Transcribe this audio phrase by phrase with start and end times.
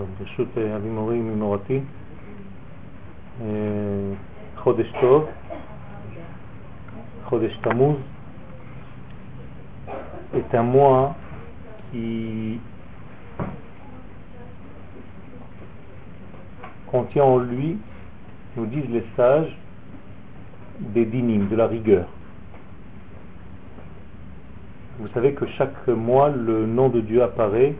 [0.00, 1.80] טוב, ברשות אבי מורי ממורתי,
[4.56, 5.26] חודש טוב,
[7.24, 7.96] חודש תמוז,
[10.34, 11.14] est un mois
[11.90, 12.58] qui
[16.86, 17.78] contient en lui,
[18.56, 19.56] nous disent les sages,
[20.80, 22.06] des dynimes, de la rigueur.
[24.98, 27.74] Vous savez que chaque mois, le nom de Dieu apparaît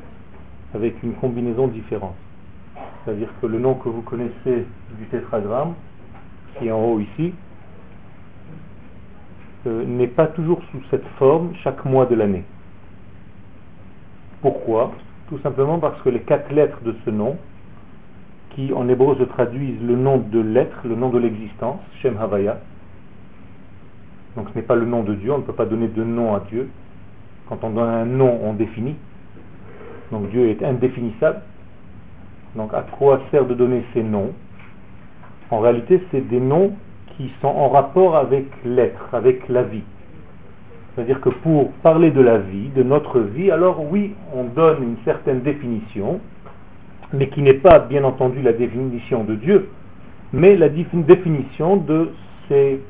[0.73, 2.15] avec une combinaison différente.
[3.03, 4.65] C'est-à-dire que le nom que vous connaissez
[4.97, 5.73] du tétragramme,
[6.57, 7.33] qui est en haut ici,
[9.67, 12.43] euh, n'est pas toujours sous cette forme chaque mois de l'année.
[14.41, 14.91] Pourquoi?
[15.29, 17.37] Tout simplement parce que les quatre lettres de ce nom,
[18.51, 22.57] qui en hébreu se traduisent le nom de l'être, le nom de l'existence, Shem Havaya,
[24.35, 26.35] donc ce n'est pas le nom de Dieu, on ne peut pas donner de nom
[26.35, 26.69] à Dieu.
[27.49, 28.95] Quand on donne un nom, on définit.
[30.11, 31.41] Donc Dieu est indéfinissable.
[32.55, 34.31] Donc à quoi sert de donner ces noms?
[35.49, 36.73] En réalité, c'est des noms
[37.17, 39.83] qui sont en rapport avec l'être, avec la vie.
[40.93, 44.97] C'est-à-dire que pour parler de la vie, de notre vie, alors oui, on donne une
[45.05, 46.19] certaine définition,
[47.13, 49.69] mais qui n'est pas bien entendu la définition de Dieu,
[50.33, 52.09] mais la définition de
[52.49, 52.81] ces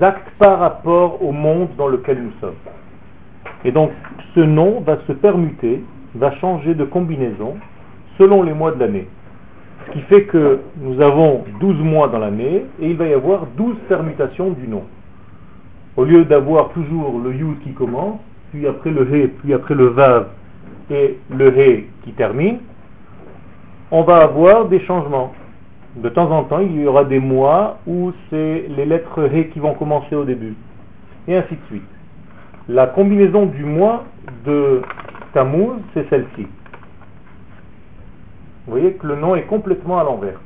[0.00, 2.56] actes par rapport au monde dans lequel nous sommes.
[3.64, 3.90] Et donc
[4.34, 5.82] ce nom va se permuter,
[6.14, 7.56] va changer de combinaison
[8.16, 9.08] selon les mois de l'année.
[9.86, 13.46] Ce qui fait que nous avons 12 mois dans l'année et il va y avoir
[13.56, 14.84] 12 permutations du nom.
[15.96, 18.18] Au lieu d'avoir toujours le yud qui commence,
[18.52, 20.28] puis après le he, puis après le vav
[20.90, 22.58] et le he qui termine,
[23.90, 25.32] on va avoir des changements.
[25.96, 29.58] De temps en temps, il y aura des mois où c'est les lettres he qui
[29.58, 30.54] vont commencer au début,
[31.26, 31.82] et ainsi de suite.
[32.68, 34.04] La combinaison du mois
[34.44, 34.82] de
[35.94, 36.46] C'est celle-ci.
[38.66, 40.40] Vous voyez que le nom est complètement à l'envers.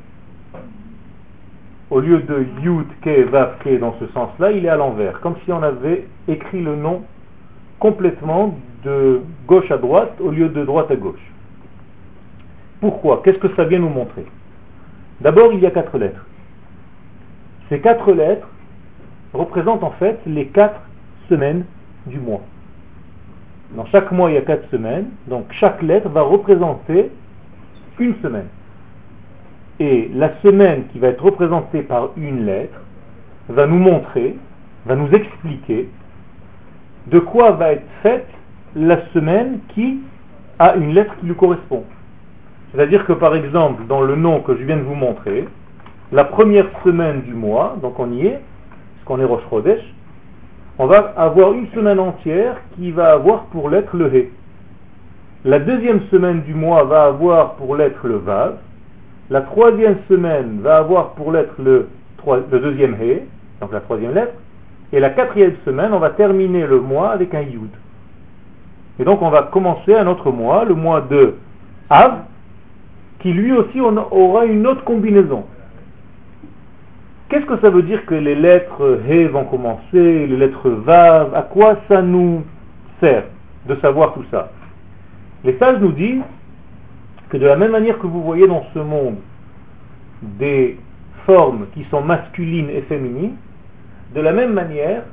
[1.90, 5.20] Au lieu de Yud, Ke, Vav, Ke dans ce sens-là, il est à l'envers.
[5.20, 7.02] Comme si on avait écrit le nom
[7.78, 8.54] complètement
[8.84, 11.32] de gauche à droite au lieu de droite à gauche.
[12.80, 13.22] Pourquoi?
[13.24, 14.26] Qu'est-ce que ça vient nous montrer?
[15.20, 16.26] D'abord, il y a quatre lettres.
[17.68, 18.48] Ces quatre lettres
[19.32, 20.80] représentent en fait les quatre
[21.28, 21.64] semaines
[22.06, 22.42] du mois.
[23.76, 27.10] Dans chaque mois, il y a quatre semaines, donc chaque lettre va représenter
[27.98, 28.48] une semaine.
[29.80, 32.80] Et la semaine qui va être représentée par une lettre
[33.48, 34.36] va nous montrer,
[34.84, 35.88] va nous expliquer
[37.06, 38.28] de quoi va être faite
[38.76, 40.00] la semaine qui
[40.58, 41.84] a une lettre qui lui correspond.
[42.72, 45.48] C'est-à-dire que par exemple, dans le nom que je viens de vous montrer,
[46.12, 49.82] la première semaine du mois, donc on y est, parce qu'on est Rosh Chodesh,
[50.82, 54.30] on va avoir une semaine entière qui va avoir pour lettre le He.
[55.44, 58.56] La deuxième semaine du mois va avoir pour lettre le Vav.
[59.30, 61.86] La troisième semaine va avoir pour lettre le,
[62.50, 63.20] deuxième He,
[63.60, 64.32] donc la troisième lettre.
[64.92, 67.70] Et la quatrième semaine, on va terminer le mois avec un Yud.
[68.98, 71.34] Et donc on va commencer un autre mois, le mois de
[71.90, 72.22] Av,
[73.20, 75.44] qui lui aussi aura une autre combinaison.
[77.32, 81.40] Qu'est-ce que ça veut dire que les lettres He vont commencer, les lettres Vav À
[81.40, 82.42] quoi ça nous
[83.00, 83.24] sert
[83.66, 84.50] de savoir tout ça?
[85.42, 86.20] Les sages nous disent
[87.30, 89.16] que de la même manière que vous voyez dans ce monde
[90.20, 90.76] des
[91.24, 93.36] formes qui sont masculines et féminines,
[94.14, 95.04] de la même manière,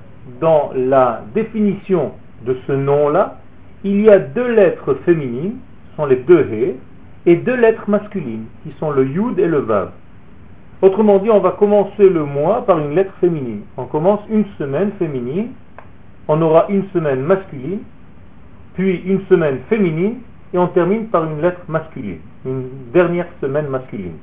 [0.42, 2.12] dans la définition
[2.46, 3.38] de ce nom-là,
[3.86, 5.56] il y a deux lettres féminines,
[5.92, 6.76] ce sont les deux He,
[7.28, 9.92] et deux lettres masculines, qui sont le Yud et le Vav.
[10.82, 13.62] Autrement dit, on va commencer le mois par une lettre féminine.
[13.76, 15.50] On commence une semaine féminine,
[16.28, 17.80] on aura une semaine masculine,
[18.76, 20.20] puis une semaine féminine,
[20.54, 24.18] et on termine par une lettre masculine, une dernière semaine masculine.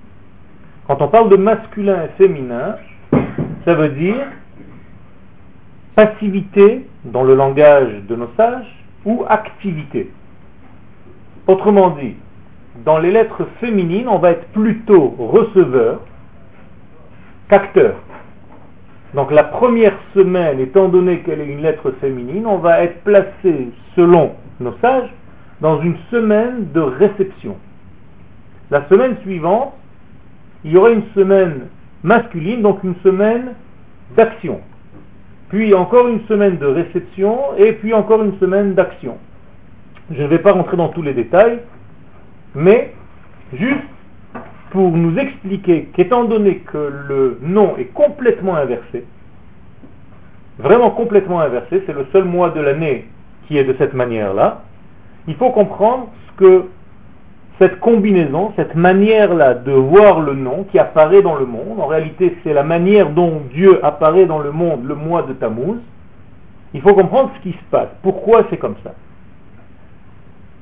[0.86, 2.76] Quand on parle de masculin et féminin,
[3.64, 4.24] ça veut dire
[5.94, 10.10] passivité dans le langage de nos sages ou activité.
[11.46, 12.14] Autrement dit,
[12.84, 16.00] dans les lettres féminines, on va être plutôt receveur
[17.48, 17.94] qu'acteur.
[19.14, 23.70] Donc la première semaine, étant donné qu'elle est une lettre féminine, on va être placé,
[23.94, 25.10] selon nos sages,
[25.60, 27.56] dans une semaine de réception.
[28.70, 29.72] La semaine suivante,
[30.64, 31.68] il y aura une semaine
[32.02, 33.54] masculine, donc une semaine
[34.16, 34.60] d'action.
[35.48, 39.18] Puis encore une semaine de réception et puis encore une semaine d'action.
[40.10, 41.60] Je ne vais pas rentrer dans tous les détails,
[42.54, 42.92] mais
[43.52, 43.84] juste
[44.70, 49.04] pour nous expliquer qu'étant donné que le nom est complètement inversé,
[50.58, 53.06] vraiment complètement inversé, c'est le seul mois de l'année
[53.46, 54.62] qui est de cette manière-là,
[55.28, 56.64] il faut comprendre ce que
[57.58, 62.36] cette combinaison, cette manière-là de voir le nom qui apparaît dans le monde, en réalité
[62.44, 65.78] c'est la manière dont Dieu apparaît dans le monde le mois de Tammuz,
[66.74, 68.92] il faut comprendre ce qui se passe, pourquoi c'est comme ça?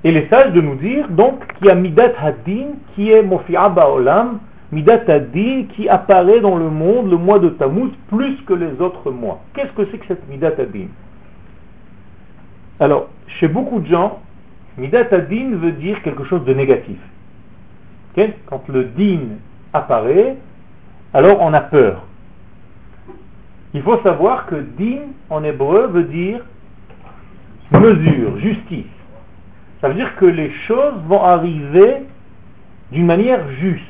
[0.04, 3.70] Et les sages de nous dire donc qu'il y a Midat Hadin qui est Mofi'a
[3.70, 4.38] Ba'olam,
[4.70, 9.10] Midat Hadin qui apparaît dans le monde le mois de Tammuz plus que les autres
[9.10, 9.40] mois.
[9.54, 10.88] Qu'est-ce que c'est que cette Midat Hadin
[12.78, 14.20] Alors, chez beaucoup de gens,
[14.76, 16.98] Midat Hadin veut dire quelque chose de négatif.
[18.46, 19.38] Quand le din
[19.72, 20.36] apparaît,
[21.12, 22.04] alors on a peur.
[23.72, 25.00] Il faut savoir que din
[25.30, 26.40] en hébreu veut dire
[27.72, 28.93] mesure, justice.
[29.84, 32.04] Ça veut dire que les choses vont arriver
[32.90, 33.82] d'une manière juste.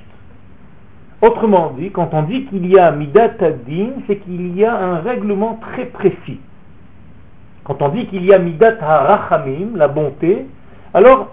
[1.22, 3.28] Autrement dit, quand on dit qu'il y a midat
[3.64, 6.40] din, c'est qu'il y a un règlement très précis.
[7.62, 10.46] Quand on dit qu'il y a midat harachamim, la bonté,
[10.94, 11.32] alors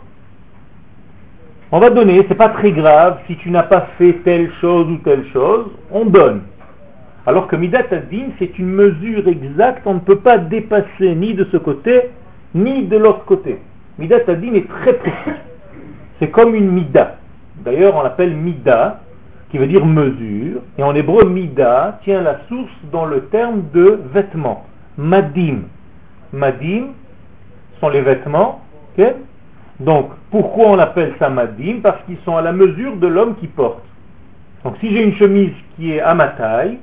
[1.71, 4.97] on va donner, c'est pas très grave si tu n'as pas fait telle chose ou
[4.97, 6.41] telle chose, on donne.
[7.25, 11.47] Alors que midat din, c'est une mesure exacte, on ne peut pas dépasser ni de
[11.51, 12.11] ce côté,
[12.53, 13.57] ni de l'autre côté.
[14.01, 15.37] Midat Adin est très précis.
[16.17, 17.17] C'est comme une mida.
[17.57, 18.99] D'ailleurs, on l'appelle mida,
[19.51, 20.61] qui veut dire mesure.
[20.79, 24.65] Et en hébreu, mida tient la source dans le terme de vêtements.
[24.97, 25.59] Madim.
[26.33, 26.93] Madim
[27.79, 28.61] sont les vêtements.
[29.79, 31.81] Donc, pourquoi on appelle ça madim?
[31.83, 33.83] Parce qu'ils sont à la mesure de l'homme qui porte.
[34.63, 36.79] Donc, si j'ai une chemise qui est à ma taille,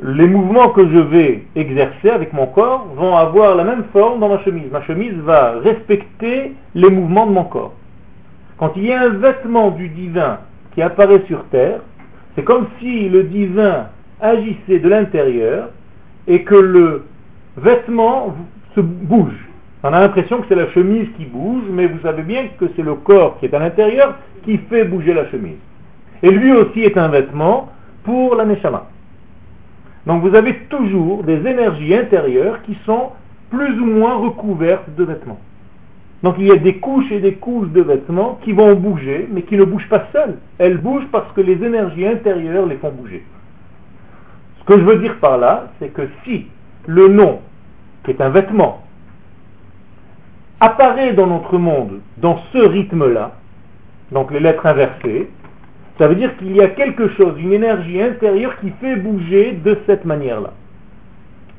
[0.00, 4.28] les mouvements que je vais exercer avec mon corps vont avoir la même forme dans
[4.28, 4.70] ma chemise.
[4.72, 7.74] Ma chemise va respecter les mouvements de mon corps.
[8.58, 10.38] Quand il y a un vêtement du divin
[10.74, 11.80] qui apparaît sur terre,
[12.34, 13.88] c'est comme si le divin
[14.20, 15.68] agissait de l'intérieur
[16.26, 17.04] et que le
[17.58, 18.34] vêtement
[18.74, 19.46] se bouge.
[19.82, 22.82] On a l'impression que c'est la chemise qui bouge, mais vous savez bien que c'est
[22.82, 25.58] le corps qui est à l'intérieur qui fait bouger la chemise.
[26.22, 27.68] Et lui aussi est un vêtement
[28.04, 28.91] pour la neshama.
[30.06, 33.10] Donc vous avez toujours des énergies intérieures qui sont
[33.50, 35.38] plus ou moins recouvertes de vêtements.
[36.22, 39.42] Donc il y a des couches et des couches de vêtements qui vont bouger, mais
[39.42, 40.38] qui ne bougent pas seules.
[40.58, 43.24] Elles bougent parce que les énergies intérieures les font bouger.
[44.60, 46.46] Ce que je veux dire par là, c'est que si
[46.86, 47.40] le nom,
[48.04, 48.82] qui est un vêtement,
[50.60, 53.32] apparaît dans notre monde dans ce rythme-là,
[54.12, 55.28] donc les lettres inversées,
[55.98, 59.78] ça veut dire qu'il y a quelque chose, une énergie intérieure qui fait bouger de
[59.86, 60.52] cette manière-là.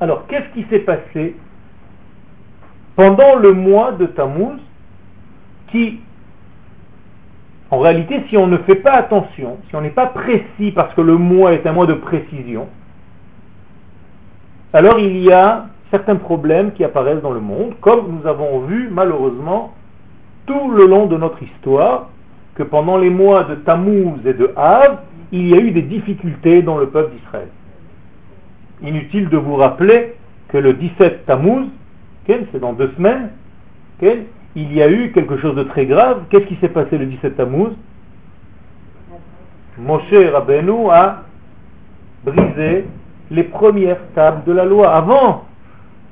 [0.00, 1.36] Alors, qu'est-ce qui s'est passé
[2.96, 4.58] pendant le mois de Tammuz
[5.68, 6.00] qui,
[7.70, 11.00] en réalité, si on ne fait pas attention, si on n'est pas précis parce que
[11.00, 12.68] le mois est un mois de précision,
[14.72, 18.88] alors il y a certains problèmes qui apparaissent dans le monde, comme nous avons vu
[18.90, 19.72] malheureusement
[20.46, 22.10] tout le long de notre histoire,
[22.54, 24.98] que pendant les mois de Tammuz et de Av,
[25.32, 27.48] il y a eu des difficultés dans le peuple d'Israël.
[28.82, 30.14] Inutile de vous rappeler
[30.48, 31.66] que le 17 Tammuz,
[32.26, 33.30] c'est dans deux semaines,
[34.56, 36.22] il y a eu quelque chose de très grave.
[36.30, 37.72] Qu'est-ce qui s'est passé le 17 Tammuz?
[39.78, 41.24] Moshe Rabbeinu a
[42.24, 42.84] brisé
[43.30, 45.44] les premières tables de la loi avant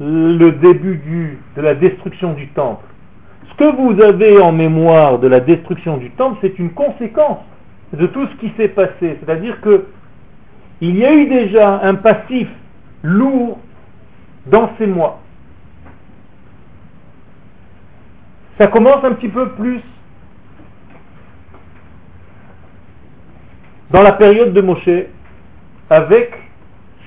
[0.01, 2.85] le début de la destruction du temple.
[3.51, 7.39] Ce que vous avez en mémoire de la destruction du temple, c'est une conséquence
[7.93, 9.19] de tout ce qui s'est passé.
[9.21, 9.87] C'est-à-dire que
[10.81, 12.49] il y a eu déjà un passif
[13.03, 13.59] lourd
[14.47, 15.21] dans ces mois.
[18.59, 19.81] Ça commence un petit peu plus
[23.91, 24.89] dans la période de Moshe
[25.91, 26.33] avec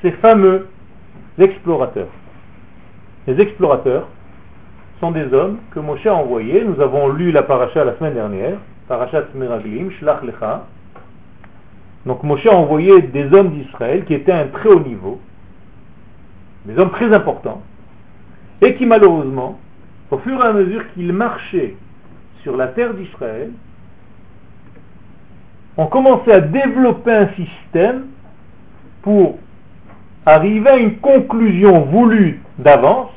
[0.01, 0.67] ces fameux
[1.37, 2.09] explorateurs.
[3.27, 4.07] Les explorateurs,
[5.11, 6.63] des hommes que Moshe a envoyés.
[6.63, 8.57] Nous avons lu la paracha la semaine dernière,
[8.87, 10.65] parachat Meraglim, Shlach Lecha.
[12.05, 15.19] Donc Moshe a envoyé des hommes d'Israël qui étaient à un très haut niveau,
[16.65, 17.61] des hommes très importants,
[18.61, 19.59] et qui malheureusement,
[20.11, 21.75] au fur et à mesure qu'ils marchaient
[22.43, 23.51] sur la terre d'Israël,
[25.77, 28.05] ont commencé à développer un système
[29.01, 29.37] pour
[30.25, 33.11] arriver à une conclusion voulue d'avance,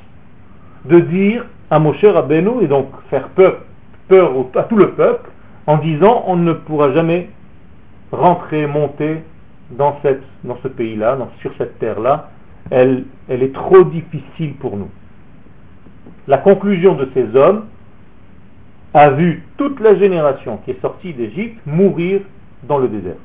[0.84, 3.62] de dire à Moshe Rabbeinu et donc faire peur,
[4.54, 5.28] à tout le peuple
[5.66, 7.28] en disant on ne pourra jamais
[8.10, 9.22] rentrer, monter
[9.70, 12.30] dans, cette, dans ce pays-là, sur cette terre-là,
[12.70, 14.88] elle, elle est trop difficile pour nous.
[16.26, 17.66] La conclusion de ces hommes
[18.94, 22.22] a vu toute la génération qui est sortie d'Égypte mourir
[22.62, 23.16] dans le désert.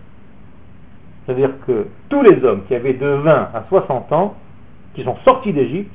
[1.26, 4.36] C'est-à-dire que tous les hommes qui avaient de 20 à 60 ans,
[4.94, 5.94] qui sont sortis d'Égypte,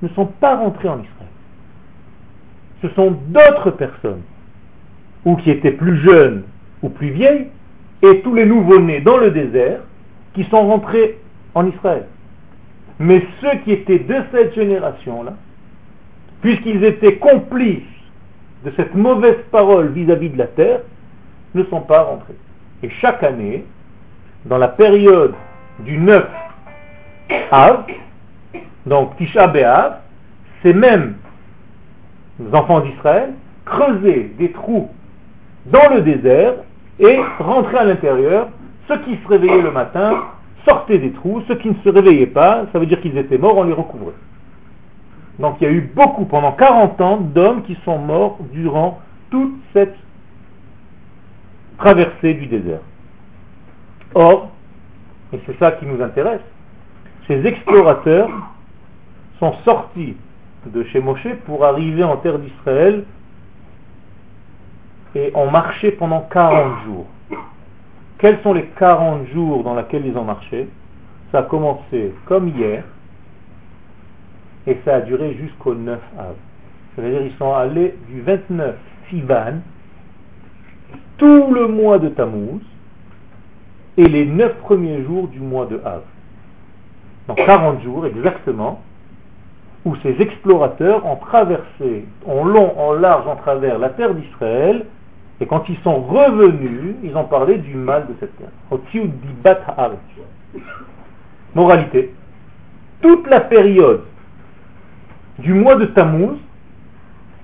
[0.00, 1.29] ne sont pas rentrés en Israël
[2.82, 4.22] ce sont d'autres personnes
[5.24, 6.44] ou qui étaient plus jeunes
[6.82, 7.48] ou plus vieilles,
[8.02, 9.80] et tous les nouveaux-nés dans le désert
[10.34, 11.18] qui sont rentrés
[11.54, 12.06] en Israël.
[12.98, 15.34] Mais ceux qui étaient de cette génération-là,
[16.40, 17.82] puisqu'ils étaient complices
[18.64, 20.80] de cette mauvaise parole vis-à-vis de la terre,
[21.54, 22.36] ne sont pas rentrés.
[22.82, 23.64] Et chaque année,
[24.46, 25.34] dans la période
[25.80, 26.26] du 9
[27.50, 27.84] Av,
[28.86, 29.98] donc Tisha B'Av,
[30.62, 31.14] ces mêmes
[32.52, 34.88] enfants d'Israël creusaient des trous
[35.66, 36.54] dans le désert
[36.98, 38.48] et rentraient à l'intérieur.
[38.88, 40.24] Ceux qui se réveillaient le matin
[40.66, 43.56] sortaient des trous, ceux qui ne se réveillaient pas, ça veut dire qu'ils étaient morts,
[43.56, 44.14] on les recouvrait.
[45.38, 49.54] Donc il y a eu beaucoup, pendant 40 ans, d'hommes qui sont morts durant toute
[49.72, 49.96] cette
[51.78, 52.80] traversée du désert.
[54.14, 54.50] Or,
[55.32, 56.42] et c'est ça qui nous intéresse,
[57.26, 58.28] ces explorateurs
[59.38, 60.16] sont sortis
[60.66, 63.04] de chez Moshe pour arriver en terre d'Israël
[65.14, 67.06] et ont marché pendant 40 jours.
[68.18, 70.68] Quels sont les 40 jours dans lesquels ils ont marché?
[71.32, 72.84] Ça a commencé comme hier
[74.66, 76.34] et ça a duré jusqu'au 9 av.
[76.94, 78.76] C'est-à-dire ils sont allés du 29
[79.08, 79.60] Sivan,
[81.18, 82.60] tout le mois de Tammuz,
[83.96, 86.02] et les 9 premiers jours du mois de Av.
[87.28, 88.80] Donc 40 jours exactement,
[89.84, 94.84] où ces explorateurs ont traversé en long, en large, en travers la terre d'Israël,
[95.40, 98.48] et quand ils sont revenus, ils ont parlé du mal de cette terre.
[101.54, 102.12] Moralité,
[103.00, 104.02] toute la période
[105.38, 106.36] du mois de Tammuz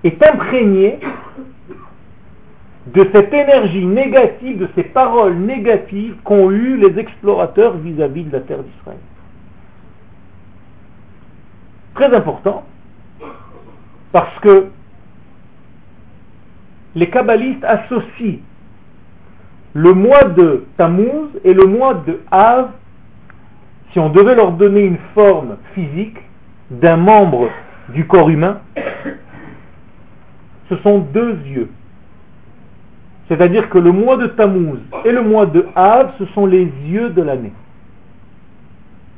[0.05, 1.01] est imprégnée
[2.95, 8.33] de cette énergie négative, de ces paroles négatives qu'ont eues les explorateurs vis-à-vis -vis de
[8.33, 8.99] la terre d'Israël.
[11.97, 12.63] Très important,
[14.13, 14.67] parce que
[16.95, 18.41] les kabbalistes associent
[19.73, 22.69] le mois de Tammuz et le mois de Av,
[23.93, 26.19] si on devait leur donner une forme physique
[26.71, 27.49] d'un membre
[27.89, 28.61] du corps humain,
[30.69, 31.71] ce sont deux yeux.
[33.29, 37.09] C'est-à-dire que le mois de Tammuz et le mois de Av, ce sont les yeux
[37.09, 37.53] de l'année.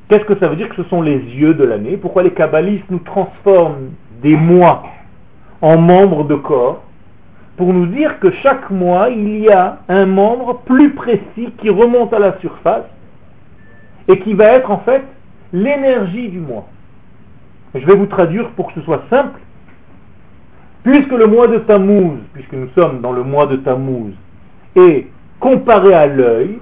[0.09, 1.99] Qu'est-ce que ça veut dire que ce sont les yeux de l'année?
[1.99, 3.91] Pourquoi les kabbalistes nous transforment
[4.23, 4.85] des mois
[5.61, 6.83] en membres de corps?
[7.59, 12.13] Pour nous dire que chaque mois, il y a un membre plus précis qui remonte
[12.15, 12.87] à la surface
[14.07, 15.03] et qui va être en fait
[15.53, 16.67] l'énergie du mois.
[17.75, 19.41] Je vais vous traduire pour que ce soit simple.
[20.85, 24.15] Puisque le mois de Tammuz, puisque nous sommes dans le mois de Tammuz,
[24.75, 25.07] est
[25.39, 26.59] comparé à l'œil,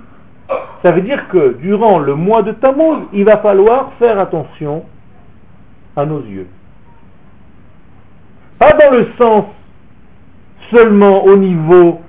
[0.83, 4.85] ça veut dire que durant le mois de Tammuz, il va falloir faire attention
[5.97, 6.49] à nos yeux.
[8.59, 9.45] Pas dans le sens
[10.71, 12.01] seulement au niveau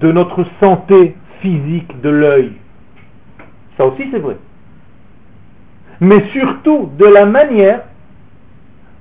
[0.00, 2.52] de notre santé physique de l'œil.
[3.76, 4.36] Ça aussi c'est vrai.
[6.00, 7.82] Mais surtout de la manière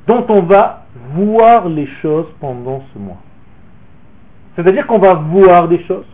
[0.07, 3.21] dont on va voir les choses pendant ce mois.
[4.55, 6.05] C'est-à-dire qu'on va voir des choses.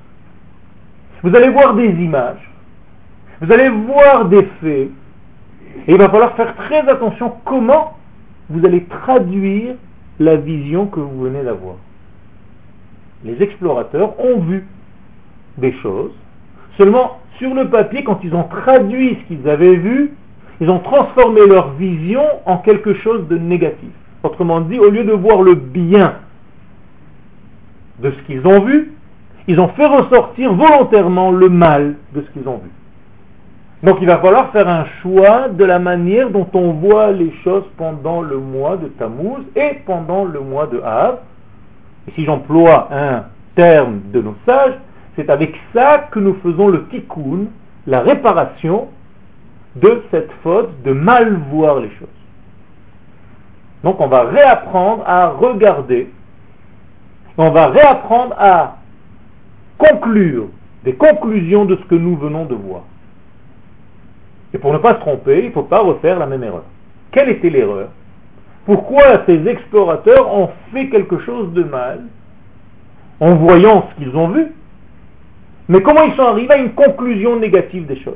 [1.23, 2.49] Vous allez voir des images.
[3.41, 4.89] Vous allez voir des faits.
[5.87, 7.97] Et il va falloir faire très attention comment
[8.49, 9.75] vous allez traduire
[10.19, 11.75] la vision que vous venez d'avoir.
[13.23, 14.65] Les explorateurs ont vu
[15.57, 16.11] des choses.
[16.77, 20.11] Seulement, sur le papier, quand ils ont traduit ce qu'ils avaient vu,
[20.59, 23.89] ils ont transformé leur vision en quelque chose de négatif.
[24.23, 26.15] Autrement dit, au lieu de voir le bien
[27.99, 28.92] de ce qu'ils ont vu,
[29.47, 32.69] ils ont fait ressortir volontairement le mal de ce qu'ils ont vu.
[33.83, 37.65] Donc il va falloir faire un choix de la manière dont on voit les choses
[37.77, 41.19] pendant le mois de Tammuz et pendant le mois de Av.
[42.07, 44.75] Et si j'emploie un terme de nos sages,
[45.15, 47.47] c'est avec ça que nous faisons le tikkun,
[47.85, 48.87] la réparation
[49.75, 52.07] de cette faute de mal voir les choses.
[53.83, 56.09] Donc on va réapprendre à regarder,
[57.37, 58.77] on va réapprendre à
[59.77, 60.47] conclure
[60.83, 62.81] des conclusions de ce que nous venons de voir.
[64.53, 66.65] Et pour ne pas se tromper, il ne faut pas refaire la même erreur.
[67.11, 67.89] Quelle était l'erreur?
[68.65, 72.01] Pourquoi ces explorateurs ont fait quelque chose de mal
[73.19, 74.47] en voyant ce qu'ils ont vu?
[75.69, 78.13] Mais comment ils sont arrivés à une conclusion négative des choses?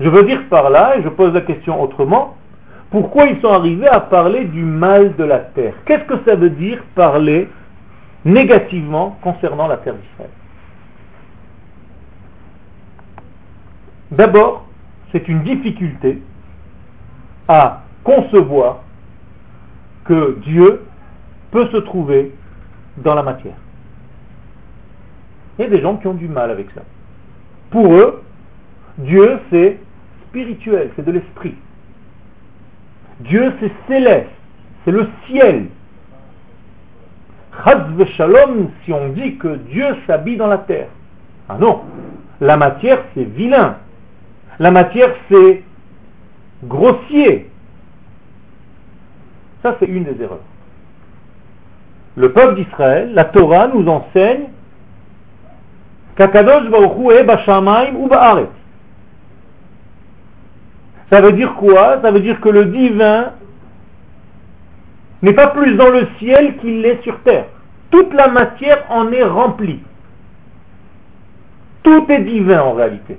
[0.00, 2.36] Je veux dire par là, et je pose la question autrement,
[2.90, 5.74] pourquoi ils sont arrivés à parler du mal de la terre?
[5.86, 7.48] Qu'est-ce que ça veut dire parler
[8.24, 10.30] négativement concernant la terre d'Israël
[14.12, 14.68] D'abord,
[15.10, 16.22] c'est une difficulté
[17.48, 18.80] à concevoir
[20.04, 20.82] que Dieu
[21.50, 22.34] peut se trouver
[22.98, 23.54] dans la matière.
[25.58, 26.82] Il y a des gens qui ont du mal avec ça.
[27.70, 28.22] Pour eux,
[28.98, 29.78] Dieu c'est
[30.28, 31.54] spirituel, c'est de l'esprit.
[33.20, 34.30] Dieu c'est céleste,
[34.84, 35.68] c'est le ciel.
[37.64, 37.84] Chaz
[38.16, 40.88] shalom si on dit que Dieu s'habille dans la terre.
[41.48, 41.82] Ah non,
[42.40, 43.76] la matière c'est vilain.
[44.58, 45.62] La matière c'est
[46.64, 47.50] grossier.
[49.62, 50.40] Ça c'est une des erreurs.
[52.16, 54.48] Le peuple d'Israël, la Torah nous enseigne
[56.18, 58.08] ou.
[61.10, 62.00] Ça veut dire quoi?
[62.02, 63.32] Ça veut dire que le divin
[65.22, 67.46] n'est pas plus dans le ciel qu'il l'est sur terre.
[67.90, 69.80] Toute la matière en est remplie.
[71.82, 73.16] Tout est divin en réalité.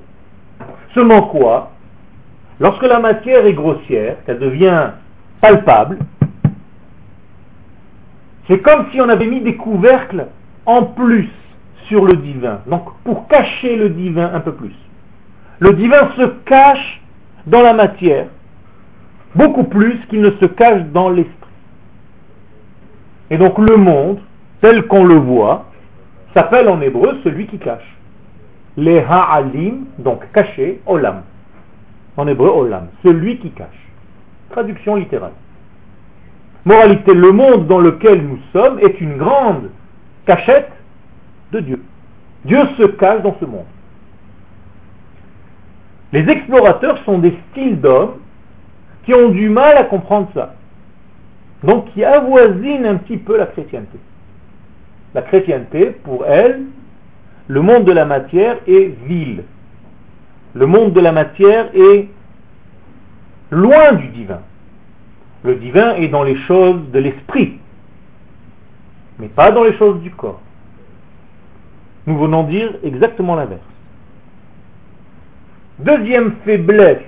[0.94, 1.72] Seulement quoi
[2.60, 4.92] Lorsque la matière est grossière, qu'elle devient
[5.42, 5.98] palpable,
[8.48, 10.28] c'est comme si on avait mis des couvercles
[10.66, 11.30] en plus
[11.88, 12.60] sur le divin.
[12.68, 14.76] Donc pour cacher le divin un peu plus.
[15.60, 17.02] Le divin se cache
[17.48, 18.28] dans la matière
[19.36, 21.43] beaucoup plus qu'il ne se cache dans l'esprit.
[23.34, 24.20] Et donc le monde,
[24.62, 25.66] tel qu'on le voit,
[26.36, 27.98] s'appelle en hébreu celui qui cache.
[28.78, 31.24] Les ha'alim, donc caché, olam.
[32.16, 33.90] En hébreu, olam, celui qui cache.
[34.52, 35.32] Traduction littérale.
[36.64, 39.72] Moralité, le monde dans lequel nous sommes est une grande
[40.28, 40.72] cachette
[41.54, 41.84] de Dieu.
[42.46, 43.66] Dieu se cache dans ce monde.
[46.12, 48.20] Les explorateurs sont des styles d'hommes
[49.06, 50.54] qui ont du mal à comprendre ça.
[51.64, 53.98] Donc qui avoisinent un petit peu la chrétienté.
[55.14, 56.64] La chrétienté, pour elle,
[57.48, 59.44] le monde de la matière est vil.
[60.54, 62.08] Le monde de la matière est
[63.50, 64.42] loin du divin.
[65.44, 67.60] Le divin est dans les choses de l'esprit,
[69.20, 70.42] mais pas dans les choses du corps.
[72.08, 73.62] Nous venons dire exactement l'inverse.
[75.80, 77.04] Deuxième faiblesse.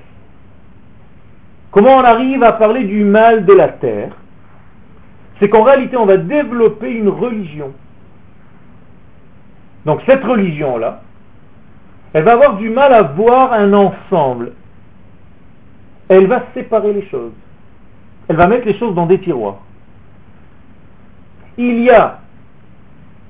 [1.71, 4.15] Comment on arrive à parler du mal de la terre?
[5.39, 7.73] C'est qu'en réalité, on va développer une religion.
[9.85, 11.01] Donc cette religion-là,
[12.13, 14.53] elle va avoir du mal à voir un ensemble.
[16.07, 17.33] Elle va séparer les choses.
[18.27, 19.57] Elle va mettre les choses dans des tiroirs.
[21.57, 22.19] Il y a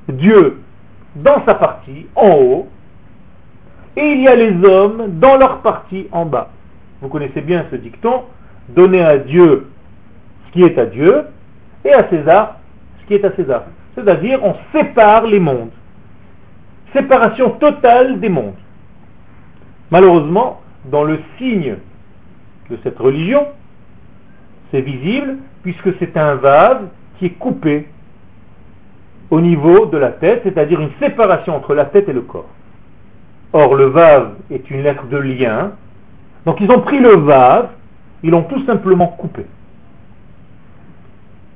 [0.07, 0.61] Dieu
[1.15, 2.67] dans sa partie, en haut,
[3.95, 6.49] et il y a les hommes dans leur partie en bas.
[7.01, 8.23] Vous connaissez bien ce dicton,
[8.69, 9.67] donner à Dieu
[10.47, 11.25] ce qui est à Dieu,
[11.85, 12.57] et à César
[13.01, 13.63] ce qui est à César.
[13.93, 15.69] C'est-à-dire, on sépare les mondes.
[16.93, 18.55] Séparation totale des mondes.
[19.91, 21.77] Malheureusement, dans le signe
[22.69, 23.47] de cette religion,
[24.71, 26.81] c'est visible puisque c'est un vase
[27.17, 27.87] qui est coupé
[29.29, 32.49] au niveau de la tête, c'est-à-dire une séparation entre la tête et le corps.
[33.53, 35.71] Or, le vase est une lettre de lien.
[36.45, 37.67] Donc, ils ont pris le vase,
[38.23, 39.45] ils l'ont tout simplement coupé.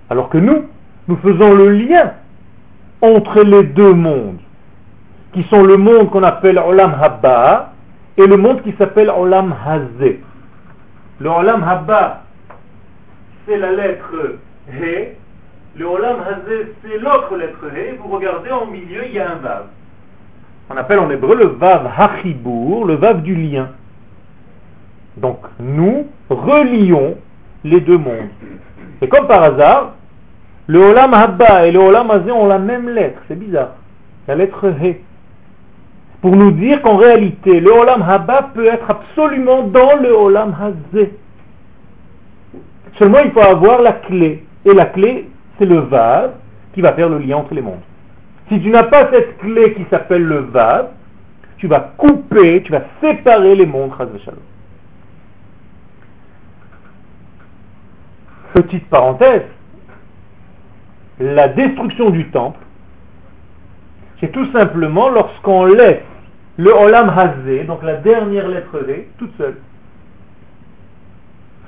[0.09, 0.65] Alors que nous,
[1.07, 2.13] nous faisons le lien
[3.01, 4.39] entre les deux mondes,
[5.33, 7.73] qui sont le monde qu'on appelle Olam Habba
[8.17, 10.21] et le monde qui s'appelle Olam Hazé.
[11.19, 12.23] Le Olam Habba,
[13.45, 14.37] c'est la lettre
[14.69, 15.15] He,
[15.77, 19.35] le Olam Hazé, c'est l'autre lettre He, vous regardez en milieu, il y a un
[19.35, 19.65] Vav.
[20.71, 23.69] On appelle en hébreu le Vav Hachibour, le Vav du lien.
[25.17, 27.15] Donc nous relions
[27.63, 28.29] les deux mondes.
[29.01, 29.93] Et comme par hasard,
[30.69, 33.71] le Olam Habba et le Olam Hazé ont la même lettre, c'est bizarre,
[34.27, 34.97] la lettre He.
[36.21, 41.11] Pour nous dire qu'en réalité, le Olam Habba peut être absolument dans le Olam Hazé.
[42.99, 44.45] Seulement, il faut avoir la clé.
[44.63, 45.27] Et la clé,
[45.57, 46.31] c'est le vase
[46.75, 47.81] qui va faire le lien entre les mondes.
[48.49, 50.89] Si tu n'as pas cette clé qui s'appelle le vase,
[51.57, 53.91] tu vas couper, tu vas séparer les mondes.
[58.53, 59.45] Petite parenthèse,
[61.19, 62.59] la destruction du temple,
[64.19, 66.03] c'est tout simplement lorsqu'on laisse
[66.57, 69.57] le Olam Hazé, donc la dernière lettre D, toute seule,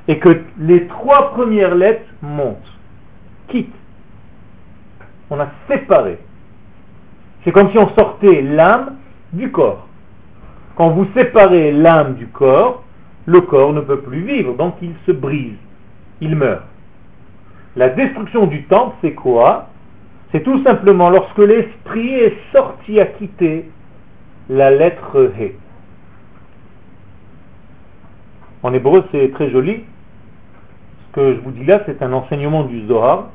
[0.08, 2.58] et que les trois premières lettres montent,
[3.48, 3.74] quittent.
[5.30, 6.18] On a séparé.
[7.44, 8.98] C'est comme si on sortait l'âme
[9.32, 9.88] du corps.
[10.76, 12.84] Quand vous séparez l'âme du corps,
[13.26, 15.56] le corps ne peut plus vivre, donc il se brise,
[16.20, 16.64] il meurt.
[17.76, 19.70] La destruction du temple, c'est quoi?
[20.32, 23.70] C'est tout simplement lorsque l'esprit est sorti à quitter
[24.50, 25.54] la lettre He.
[28.64, 29.84] En hébreu, c'est très joli.
[31.08, 33.30] Ce que je vous dis là, c'est un enseignement du Zohar.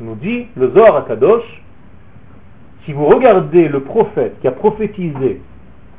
[0.00, 1.62] nous dit le Zohar Akadosh,
[2.84, 5.40] si vous regardez le prophète qui a prophétisé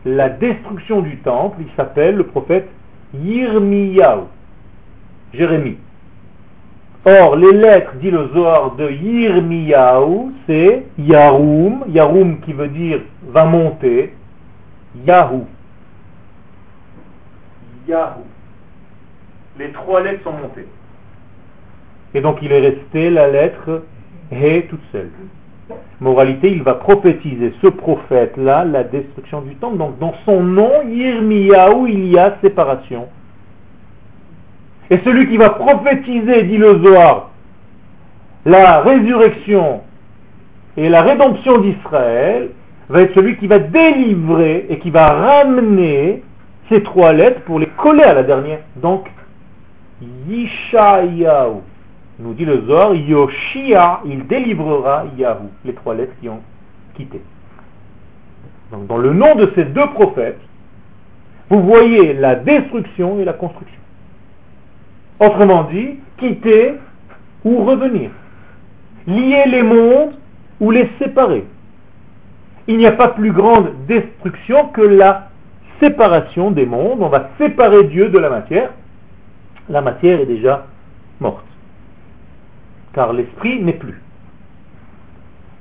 [0.06, 2.70] la destruction du temple, il s'appelle le prophète
[3.14, 4.24] Yirmiyahu,
[5.34, 5.78] Jérémie.
[7.10, 13.46] Or, les lettres, dit le Zohar de Yirmiyahu, c'est Yarum, Yarum qui veut dire va
[13.46, 14.14] monter,
[15.06, 15.46] Yahou.
[17.88, 18.24] Yahou.
[19.58, 20.68] Les trois lettres sont montées.
[22.14, 23.84] Et donc il est resté la lettre
[24.30, 25.12] He toute seule.
[26.02, 29.78] Moralité, il va prophétiser ce prophète-là la destruction du temple.
[29.78, 33.08] Donc dans son nom, Yirmiyahu, il y a séparation.
[34.90, 37.30] Et celui qui va prophétiser, dit le Zohar,
[38.46, 39.82] la résurrection
[40.78, 42.50] et la rédemption d'Israël,
[42.90, 46.24] va être celui qui va délivrer et qui va ramener
[46.70, 48.60] ces trois lettres pour les coller à la dernière.
[48.78, 49.10] Donc,
[50.30, 51.62] Yishayahu
[52.20, 56.42] nous dit le Zohar, Yoshia, il délivrera Yahou, les trois lettres qui ont
[56.96, 57.22] quitté.
[58.72, 60.40] Donc dans le nom de ces deux prophètes,
[61.50, 63.77] vous voyez la destruction et la construction.
[65.20, 66.76] Autrement dit, quitter
[67.44, 68.12] ou revenir.
[69.08, 70.14] Lier les mondes
[70.60, 71.46] ou les séparer.
[72.68, 75.30] Il n'y a pas plus grande destruction que la
[75.80, 77.02] séparation des mondes.
[77.02, 78.72] On va séparer Dieu de la matière.
[79.70, 80.66] La matière est déjà
[81.20, 81.48] morte
[82.98, 84.02] car l'esprit n'est plus.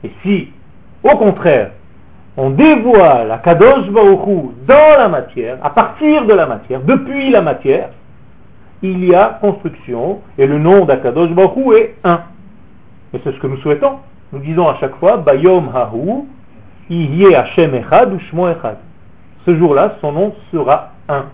[0.02, 0.48] Et si,
[1.02, 1.72] au contraire,
[2.38, 7.42] on dévoile la Kadosh Baruchou dans la matière, à partir de la matière, depuis la
[7.42, 7.90] matière,
[8.82, 12.20] il y a construction, et le nom d'Akadosh Baruchou est un.
[13.12, 13.98] Et c'est ce que nous souhaitons.
[14.32, 16.24] Nous disons à chaque fois, Bayom Hahu,
[16.90, 18.78] Ihye Hashem Echad ou Shmo Echad.
[19.44, 21.26] Ce jour-là, son nom sera un.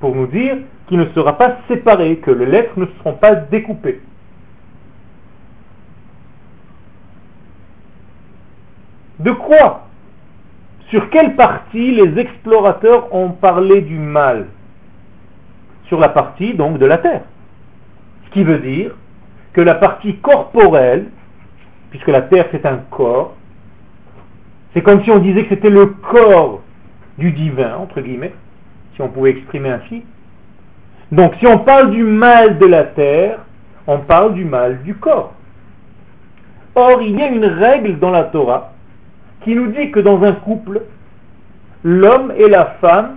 [0.00, 4.00] Pour nous dire qu'il ne sera pas séparé, que les lettres ne seront pas découpées.
[9.20, 9.86] De quoi?
[10.90, 14.46] Sur quelle partie les explorateurs ont parlé du mal?
[15.88, 17.22] Sur la partie donc de la terre.
[18.26, 18.92] Ce qui veut dire
[19.52, 21.06] que la partie corporelle,
[21.90, 23.34] puisque la terre c'est un corps,
[24.72, 26.60] c'est comme si on disait que c'était le corps
[27.16, 28.34] du divin, entre guillemets,
[28.94, 30.04] si on pouvait exprimer ainsi.
[31.10, 33.40] Donc si on parle du mal de la terre,
[33.86, 35.32] on parle du mal du corps.
[36.74, 38.72] Or, il y a une règle dans la Torah
[39.42, 40.82] qui nous dit que dans un couple,
[41.82, 43.16] l'homme et la femme,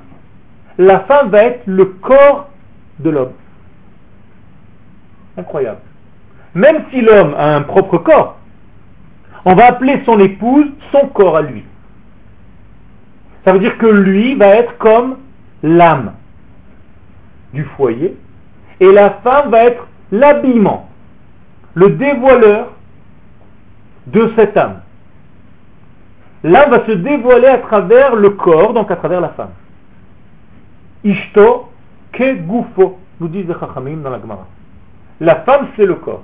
[0.78, 2.50] la femme va être le corps
[3.02, 3.34] de l'homme.
[5.38, 5.82] Incroyable.
[6.54, 8.38] Même si l'homme a un propre corps,
[9.46, 11.64] on va appeler son épouse son corps à lui.
[13.44, 15.18] Ça veut dire que lui va être comme
[15.64, 16.14] l'âme
[17.54, 18.16] du foyer
[18.80, 20.90] et la femme va être l'habillement,
[21.74, 22.68] le dévoileur
[24.08, 24.82] de cette âme
[26.44, 29.52] l'âme va se dévoiler à travers le corps, donc à travers la femme.
[31.04, 31.71] Ishto
[32.12, 34.48] ke gufo, nous disent les Chachamim dans la Gemara.
[35.20, 36.24] La femme, c'est le corps.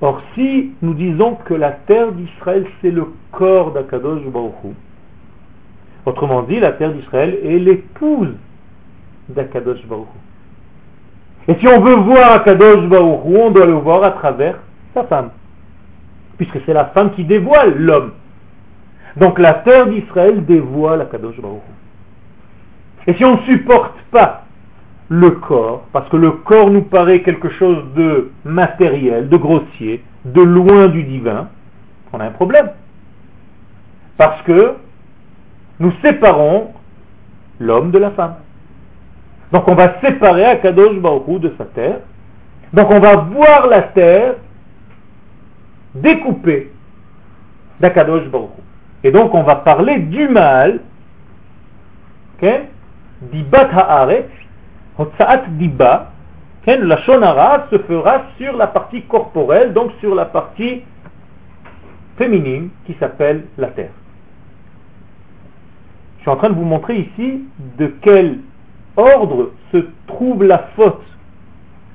[0.00, 4.74] Or, si nous disons que la terre d'Israël, c'est le corps d'Akadosh Baruch
[6.06, 8.34] autrement dit, la terre d'Israël est l'épouse
[9.28, 10.06] d'Akadosh Baruch
[11.48, 14.58] Et si on veut voir Akadosh Baruch on doit le voir à travers
[14.92, 15.30] sa femme.
[16.36, 18.12] Puisque c'est la femme qui dévoile l'homme.
[19.16, 21.62] Donc la terre d'Israël dévoile la Kadosh Baruch.
[23.06, 24.44] Et si on ne supporte pas
[25.08, 30.40] le corps, parce que le corps nous paraît quelque chose de matériel, de grossier, de
[30.40, 31.48] loin du divin,
[32.12, 32.70] on a un problème.
[34.16, 34.74] Parce que
[35.80, 36.72] nous séparons
[37.60, 38.36] l'homme de la femme.
[39.52, 42.00] Donc on va séparer Akadosh Baruch de sa terre.
[42.72, 44.34] Donc on va voir la terre
[45.94, 46.72] découpée
[47.80, 48.50] d'Akadosh Baruch
[49.04, 50.80] et donc on va parler du mal,
[53.20, 54.30] dibat haaretz,
[54.98, 56.10] hotsaat diba,
[56.66, 60.82] la shonara se fera sur la partie corporelle, donc sur la partie
[62.16, 63.90] féminine qui s'appelle la terre.
[66.16, 67.44] Je suis en train de vous montrer ici
[67.76, 68.38] de quel
[68.96, 71.02] ordre se trouve la faute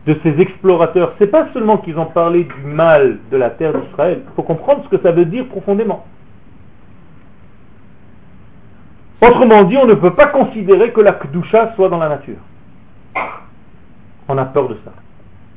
[0.06, 1.14] de ces explorateurs.
[1.18, 4.44] Ce n'est pas seulement qu'ils ont parlé du mal de la terre d'Israël, il faut
[4.44, 6.06] comprendre ce que ça veut dire profondément.
[9.22, 12.38] Autrement dit, on ne peut pas considérer que la Kdusha soit dans la nature.
[14.30, 14.92] On a peur de ça.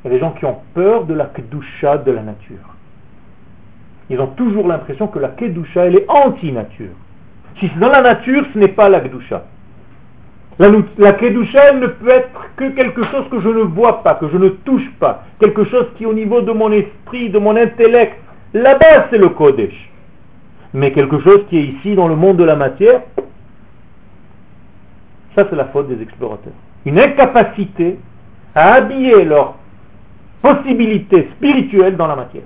[0.03, 2.57] Il y a des gens qui ont peur de la Kedusha de la nature.
[4.09, 6.91] Ils ont toujours l'impression que la Kedusha, elle est anti-nature.
[7.59, 9.43] Si c'est dans la nature, ce n'est pas la Kedusha.
[10.59, 14.15] La, la Kedusha, elle ne peut être que quelque chose que je ne vois pas,
[14.15, 15.23] que je ne touche pas.
[15.39, 18.17] Quelque chose qui au niveau de mon esprit, de mon intellect.
[18.53, 19.89] Là-bas, c'est le Kodesh.
[20.73, 23.01] Mais quelque chose qui est ici, dans le monde de la matière,
[25.35, 26.53] ça c'est la faute des explorateurs.
[26.85, 27.97] Une incapacité
[28.55, 29.55] à habiller leur
[30.41, 32.43] possibilité spirituelle dans la matière.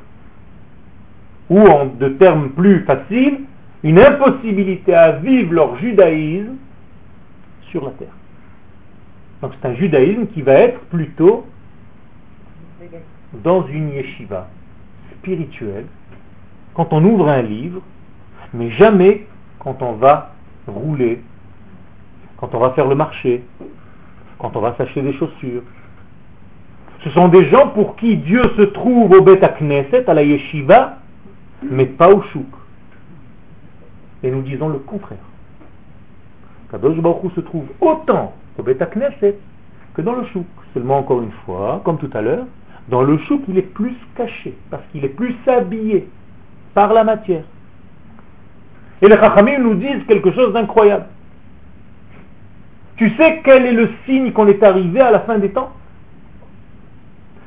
[1.50, 3.42] Ou en de termes plus faciles,
[3.84, 6.56] une impossibilité à vivre leur judaïsme
[7.70, 8.08] sur la terre.
[9.42, 11.46] Donc c'est un judaïsme qui va être plutôt
[13.44, 14.48] dans une yeshiva
[15.20, 15.86] spirituelle,
[16.74, 17.82] quand on ouvre un livre,
[18.54, 19.26] mais jamais
[19.60, 20.34] quand on va
[20.68, 21.22] rouler,
[22.38, 23.44] quand on va faire le marché,
[24.40, 25.64] quand on va s'acheter des chaussures.
[27.04, 30.98] Ce sont des gens pour qui Dieu se trouve au Beth Knesset, à la yeshiva,
[31.64, 32.48] mais pas au chouk.
[34.24, 35.18] Et nous disons le contraire.
[36.72, 39.38] Kadosh Baruch se trouve autant au Beth Knesset
[39.94, 40.46] que dans le chouk.
[40.74, 42.46] Seulement, encore une fois, comme tout à l'heure,
[42.90, 46.08] dans le chouk, il est plus caché, parce qu'il est plus habillé
[46.74, 47.44] par la matière.
[49.02, 51.06] Et les Chachamim nous disent quelque chose d'incroyable.
[52.98, 55.72] Tu sais quel est le signe qu'on est arrivé à la fin des temps?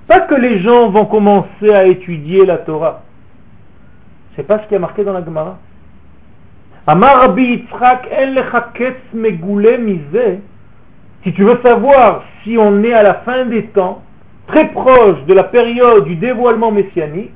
[0.07, 3.03] Pas que les gens vont commencer à étudier la Torah.
[4.35, 5.59] C'est pas ce qui a marqué dans la Gemara.
[11.23, 14.03] Si tu veux savoir si on est à la fin des temps,
[14.47, 17.35] très proche de la période du dévoilement messianique,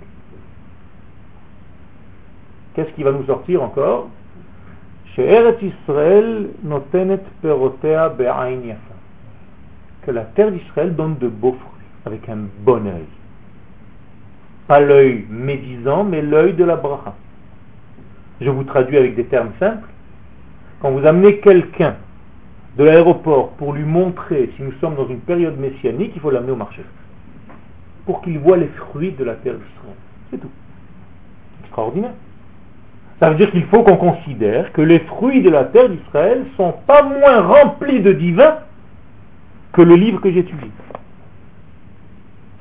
[2.74, 4.08] qu'est-ce qui va nous sortir encore?
[5.16, 5.22] Que
[10.10, 13.06] la terre d'Israël donne de beaux fruits, avec un bon œil.
[14.66, 17.14] Pas l'œil médisant, mais l'œil de la bracha.
[18.40, 19.88] Je vous traduis avec des termes simples.
[20.80, 21.94] Quand vous amenez quelqu'un
[22.76, 26.52] de l'aéroport pour lui montrer si nous sommes dans une période messianique, il faut l'amener
[26.52, 26.82] au marché.
[28.04, 29.96] Pour qu'il voit les fruits de la terre d'Israël.
[30.30, 30.50] C'est tout.
[31.62, 32.14] Extraordinaire.
[33.20, 36.74] Ça veut dire qu'il faut qu'on considère que les fruits de la terre d'Israël sont
[36.86, 38.56] pas moins remplis de divin
[39.72, 40.70] que le livre que j'étudie.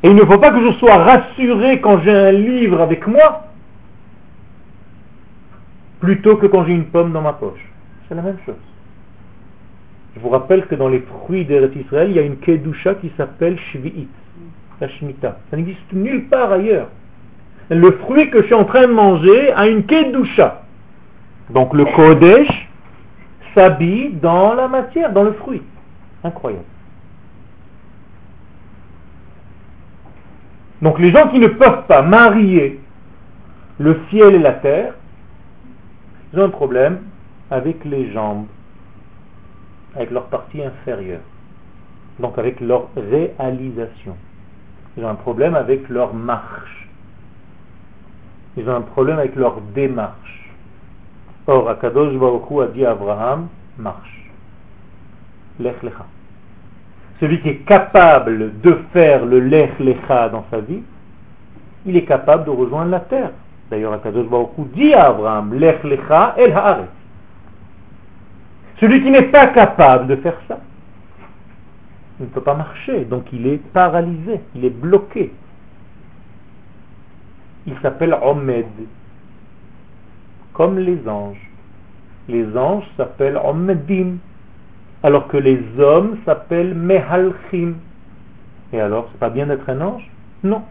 [0.03, 3.45] Et il ne faut pas que je sois rassuré quand j'ai un livre avec moi,
[6.01, 7.65] plutôt que quand j'ai une pomme dans ma poche.
[8.07, 8.55] C'est la même chose.
[10.15, 13.11] Je vous rappelle que dans les fruits d'Eretz Israël, il y a une kedusha qui
[13.17, 14.09] s'appelle shvi'it,
[14.79, 15.39] la shmita.
[15.49, 16.89] Ça n'existe nulle part ailleurs
[17.69, 20.63] le fruit que je suis en train de manger a une kedusha.
[21.49, 22.69] Donc le kodesh
[23.53, 25.61] s'habille dans la matière, dans le fruit.
[26.23, 26.63] Incroyable.
[30.81, 32.79] Donc les gens qui ne peuvent pas marier
[33.79, 34.93] le ciel et la terre,
[36.31, 36.99] ils ont un problème
[37.49, 38.47] avec les jambes,
[39.95, 41.21] avec leur partie inférieure,
[42.19, 44.17] donc avec leur réalisation.
[44.97, 46.82] Ils ont un problème avec leur marche.
[48.55, 50.49] Ils ont un problème avec leur démarche.
[51.47, 54.31] Or, Akadosh Baruch a dit à Abraham, marche.
[55.59, 56.05] Lech lecha.
[57.19, 60.83] Celui qui est capable de faire le lech lecha dans sa vie,
[61.85, 63.31] il est capable de rejoindre la terre.
[63.69, 66.89] D'ailleurs, Akadosh Baruch dit à Abraham, lech lecha el haaretz.
[68.79, 70.59] Celui qui n'est pas capable de faire ça,
[72.19, 75.33] il ne peut pas marcher, donc il est paralysé, il est bloqué
[77.65, 78.65] il s'appelle Omed,
[80.53, 81.49] comme les anges.
[82.27, 84.17] Les anges s'appellent Omedim,
[85.01, 87.75] alors que les hommes s'appellent Mehalchim.
[88.71, 90.09] Et alors, c'est pas bien d'être un ange?
[90.43, 90.63] Non.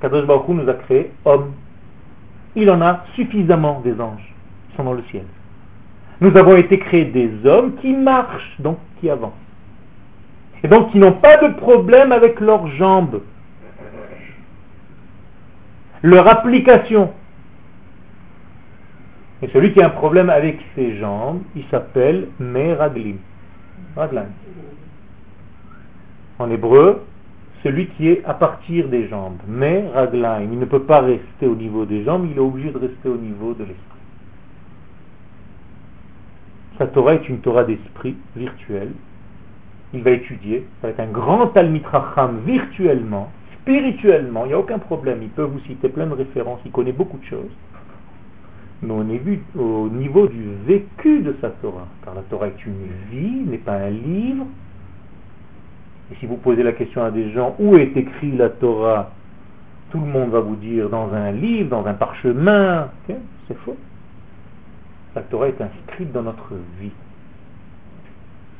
[0.00, 1.52] Kadosh Baruch nous a créé hommes.
[2.56, 4.34] Il en a suffisamment des anges.
[4.70, 5.24] Ils sont dans le ciel.
[6.20, 9.32] Nous avons été créés des hommes qui marchent, donc qui avancent.
[10.62, 13.22] Et donc qui n'ont pas de problème avec leurs jambes
[16.02, 17.10] leur application.
[19.42, 23.16] Et celui qui a un problème avec ses jambes, il s'appelle Meraglim.
[23.96, 24.26] Raglim.
[26.38, 27.02] En hébreu,
[27.62, 29.38] celui qui est à partir des jambes.
[29.46, 29.84] Mais
[30.42, 33.16] Il ne peut pas rester au niveau des jambes, il est obligé de rester au
[33.16, 33.86] niveau de l'esprit.
[36.78, 38.92] Sa Torah est une Torah d'esprit virtuelle.
[39.92, 43.30] Il va étudier, ça va être un grand Talmitracham virtuellement,
[43.70, 45.20] spirituellement, il n'y a aucun problème.
[45.22, 47.50] Il peut vous citer plein de références, il connaît beaucoup de choses.
[48.82, 51.86] Mais on est vu au niveau du vécu de sa Torah.
[52.04, 54.46] Car la Torah est une vie, n'est pas un livre.
[56.10, 59.12] Et si vous posez la question à des gens où est écrit la Torah,
[59.90, 62.88] tout le monde va vous dire dans un livre, dans un parchemin.
[63.06, 63.76] C'est faux.
[65.14, 66.92] La Torah est inscrite dans notre vie.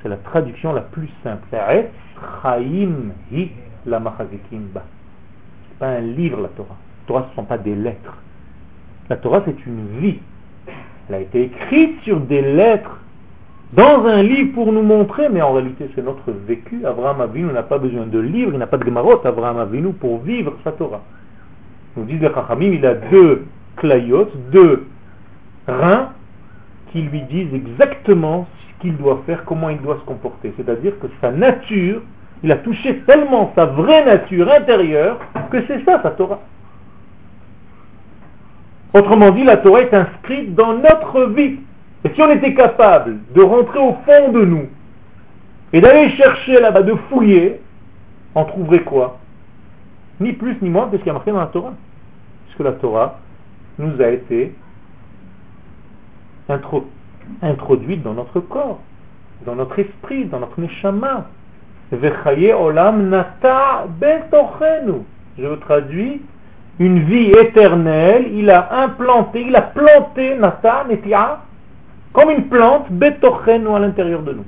[0.02, 1.46] C'est la traduction la plus simple.
[1.52, 1.90] Eretz
[2.42, 3.50] Chaim hi
[3.86, 4.00] la.
[5.80, 6.76] Pas un livre la Torah.
[6.76, 8.16] La Torah ce ne sont pas des lettres.
[9.08, 10.18] La Torah c'est une vie.
[11.08, 12.98] Elle a été écrite sur des lettres
[13.72, 16.84] dans un livre pour nous montrer, mais en réalité c'est notre vécu.
[16.84, 20.20] Abraham Avinu n'a pas besoin de livre, il n'a pas de Gemarot, Abraham Avinu, pour
[20.20, 21.02] vivre sa Torah.
[21.96, 24.86] Nous disent les Chachamim, il a deux clayotes, deux
[25.66, 26.10] reins
[26.92, 30.52] qui lui disent exactement ce qu'il doit faire, comment il doit se comporter.
[30.56, 32.02] C'est-à-dire que sa nature,
[32.42, 35.18] il a touché tellement sa vraie nature intérieure
[35.50, 36.40] que c'est ça sa Torah.
[38.94, 41.58] Autrement dit, la Torah est inscrite dans notre vie.
[42.04, 44.68] Et si on était capable de rentrer au fond de nous
[45.72, 47.60] et d'aller chercher là-bas, de fouiller,
[48.34, 49.18] on trouverait quoi?
[50.18, 51.74] Ni plus ni moins que ce qui a marqué dans la Torah.
[52.46, 53.18] Puisque la Torah
[53.78, 54.54] nous a été
[57.42, 58.80] introduite dans notre corps,
[59.46, 61.26] dans notre esprit, dans notre neshama.
[61.92, 63.86] Olam nata
[65.38, 66.22] Je vous traduis,
[66.78, 71.40] une vie éternelle, il a implanté, il a planté nata, netia,
[72.12, 74.44] comme une plante, ou à l'intérieur de nous.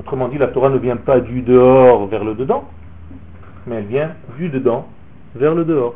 [0.00, 2.64] Autrement dit, la Torah ne vient pas du dehors vers le dedans,
[3.66, 4.86] mais elle vient du dedans
[5.34, 5.94] vers le dehors.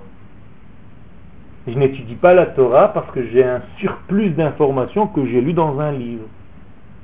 [1.67, 5.79] Je n'étudie pas la Torah parce que j'ai un surplus d'informations que j'ai lu dans
[5.79, 6.25] un livre.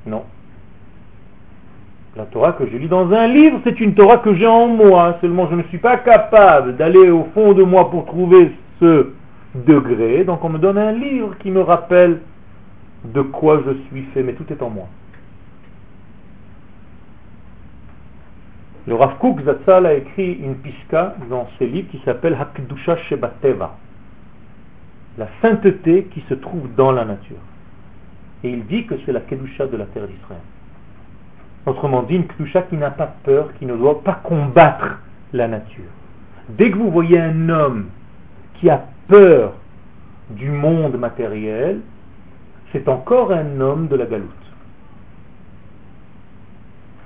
[0.05, 0.23] Non.
[2.15, 5.17] La Torah que je lis dans un livre, c'est une Torah que j'ai en moi.
[5.21, 9.11] Seulement, je ne suis pas capable d'aller au fond de moi pour trouver ce
[9.53, 10.23] degré.
[10.23, 12.21] Donc, on me donne un livre qui me rappelle
[13.05, 14.87] de quoi je suis fait, mais tout est en moi.
[18.87, 23.75] Le Rav Kook Zatzal a écrit une piska dans ses livres qui s'appelle Hakdusha Shebateva,
[25.17, 27.37] la sainteté qui se trouve dans la nature.
[28.43, 30.41] Et il dit que c'est la Kedusha de la terre d'Israël.
[31.69, 34.97] Autrement dit, une Kedusha qui n'a pas peur, qui ne doit pas combattre
[35.33, 35.91] la nature.
[36.49, 37.89] Dès que vous voyez un homme
[38.55, 39.53] qui a peur
[40.31, 41.81] du monde matériel,
[42.71, 44.29] c'est encore un homme de la galoute.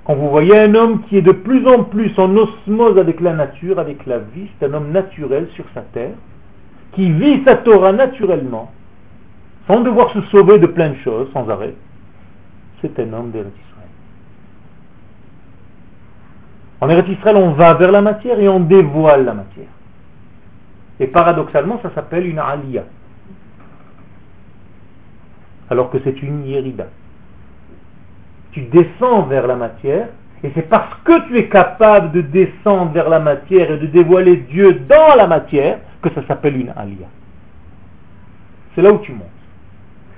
[0.06, 3.34] Quand vous voyez un homme qui est de plus en plus en osmose avec la
[3.34, 6.16] nature, avec la vie, c'est un homme naturel sur sa terre,
[6.92, 8.72] qui vit sa Torah naturellement,
[9.66, 11.74] sans devoir se sauver de plein de choses, sans arrêt.
[12.80, 13.63] C'est un homme d'Eretz Israël.
[16.80, 19.66] En Eretz Israël, on va vers la matière et on dévoile la matière.
[21.00, 22.84] Et paradoxalement, ça s'appelle une aliyah
[25.70, 26.86] alors que c'est une yérida.
[28.52, 30.08] Tu descends vers la matière,
[30.42, 34.36] et c'est parce que tu es capable de descendre vers la matière et de dévoiler
[34.36, 37.08] Dieu dans la matière que ça s'appelle une aliyah.
[38.74, 39.28] C'est là où tu montes.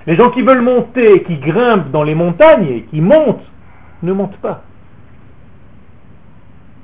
[0.05, 3.45] Les gens qui veulent monter, qui grimpent dans les montagnes et qui montent,
[4.03, 4.63] ne montent pas.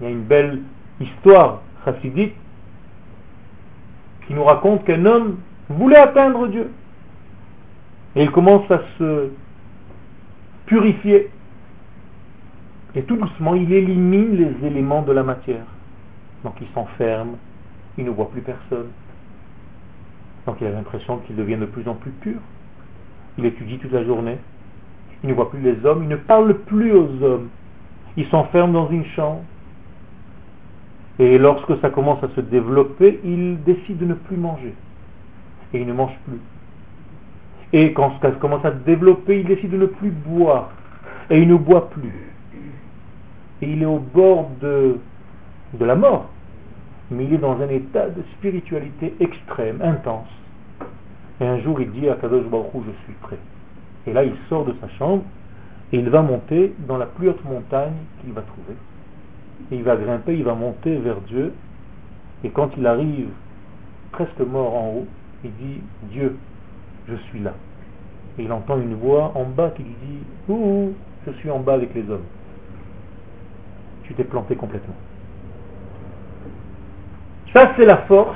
[0.04, 0.60] Il y a une belle
[1.00, 2.36] histoire chassidique
[4.28, 5.38] qui nous raconte qu'un homme
[5.70, 6.70] voulait atteindre Dieu.
[8.18, 9.30] Et il commence à se
[10.66, 11.30] purifier.
[12.96, 15.64] Et tout doucement, il élimine les éléments de la matière.
[16.44, 17.38] Donc il s'enferme,
[17.98, 18.90] il ne voit plus personne.
[20.46, 22.40] Donc il a l'impression qu'il devient de plus en plus pur.
[23.38, 24.38] Il étudie toute la journée.
[25.24, 27.48] Il ne voit plus les hommes, il ne parle plus aux hommes.
[28.18, 29.44] Il s'enferme dans une chambre.
[31.20, 34.74] Et lorsque ça commence à se développer, il décide de ne plus manger.
[35.74, 36.40] Et il ne mange plus.
[37.72, 40.72] Et quand ça commence à se développer, il décide de ne plus boire.
[41.30, 42.14] Et il ne boit plus.
[43.62, 44.98] Et il est au bord de,
[45.80, 46.30] la mort.
[47.12, 50.30] Mais il est dans un état de spiritualité extrême, intense.
[51.42, 53.40] Et un jour, il dit à Kadosh Baruch je suis prêt.
[54.08, 55.24] Et là, il sort de sa chambre
[55.92, 58.76] et il va monter dans la plus haute montagne qu'il va trouver.
[59.72, 61.54] Il va grimper, il va monter vers Dieu.
[62.44, 63.30] Et quand il arrive
[64.12, 65.08] presque mort en haut,
[65.44, 66.38] il dit Dieu,
[67.08, 67.54] je suis là.
[68.38, 70.94] Et il entend une voix en bas qui lui dit Ouh,
[71.26, 72.26] je suis en bas avec les hommes.
[74.04, 74.96] Tu t'es planté complètement.
[77.54, 78.36] Ça, c'est la force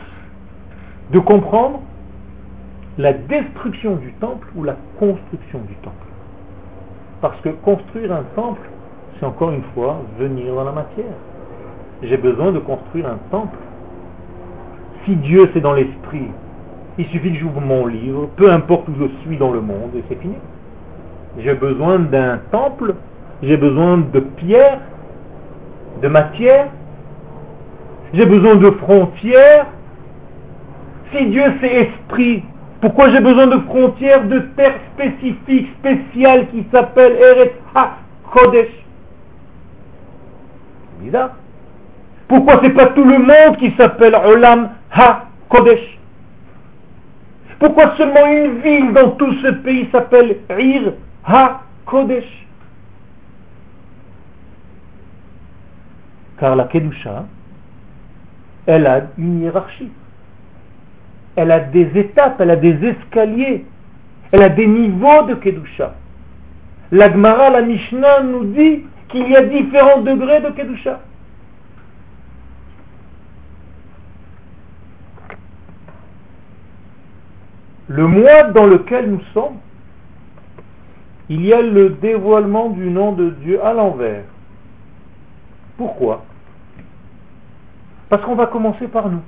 [1.11, 1.81] de comprendre
[2.97, 5.95] la destruction du temple ou la construction du temple.
[7.21, 8.69] Parce que construire un temple,
[9.19, 11.05] c'est encore une fois venir dans la matière.
[12.03, 13.57] J'ai besoin de construire un temple.
[15.05, 16.27] Si Dieu c'est dans l'esprit,
[16.97, 20.03] il suffit que j'ouvre mon livre, peu importe où je suis dans le monde, et
[20.09, 20.35] c'est fini.
[21.39, 22.95] J'ai besoin d'un temple,
[23.43, 24.79] j'ai besoin de pierres,
[26.01, 26.67] de matière,
[28.13, 29.67] j'ai besoin de frontières.
[31.11, 32.43] Si Dieu c'est esprit,
[32.81, 37.53] pourquoi j'ai besoin de frontières, de terres spécifiques, spéciales qui s'appellent Eretz
[38.31, 38.86] Kodesh.
[40.99, 41.31] Bizarre.
[42.27, 45.97] Pourquoi c'est pas tout le monde qui s'appelle Olam Ha-Kodesh?
[47.59, 50.93] Pourquoi seulement une ville dans tout ce pays s'appelle Ir
[51.25, 52.47] Ha-Kodesh?
[56.39, 57.25] Car la Kedusha,
[58.67, 59.91] elle a une hiérarchie.
[61.35, 63.65] Elle a des étapes, elle a des escaliers,
[64.31, 65.93] elle a des niveaux de Kedusha.
[66.91, 70.99] L'Agmara, la Mishnah nous dit qu'il y a différents degrés de Kedusha.
[77.89, 79.57] Le mois dans lequel nous sommes,
[81.29, 84.23] il y a le dévoilement du nom de Dieu à l'envers.
[85.77, 86.25] Pourquoi?
[88.09, 89.21] Parce qu'on va commencer par nous.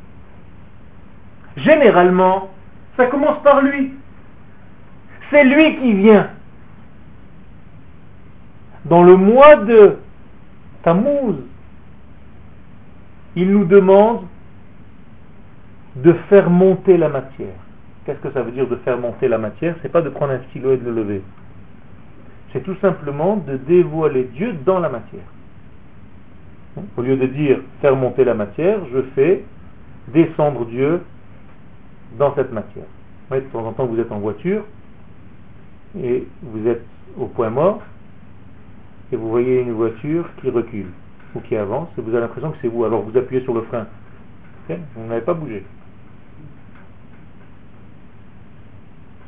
[1.57, 2.49] Généralement,
[2.97, 3.93] ça commence par lui.
[5.30, 6.30] C'est lui qui vient.
[8.86, 9.97] Dans le mois de
[10.84, 11.36] Tammuz,
[13.36, 14.21] il nous demande
[15.95, 17.55] de faire monter la matière.
[18.05, 19.75] Qu'est-ce que ça veut dire de faire monter la matière?
[19.82, 21.21] C'est pas de prendre un stylo et de le lever.
[22.51, 25.25] C'est tout simplement de dévoiler Dieu dans la matière.
[26.97, 29.43] Au lieu de dire faire monter la matière, je fais
[30.07, 31.01] descendre Dieu
[32.17, 32.86] dans cette matière.
[33.32, 34.63] de temps en temps, vous êtes en voiture
[36.01, 36.86] et vous êtes
[37.17, 37.82] au point mort
[39.12, 40.88] et vous voyez une voiture qui recule
[41.36, 42.84] ou qui avance et vous avez l'impression que c'est vous.
[42.86, 43.88] Alors vous appuyez sur le frein.
[44.68, 45.64] Vous n'avez pas bougé.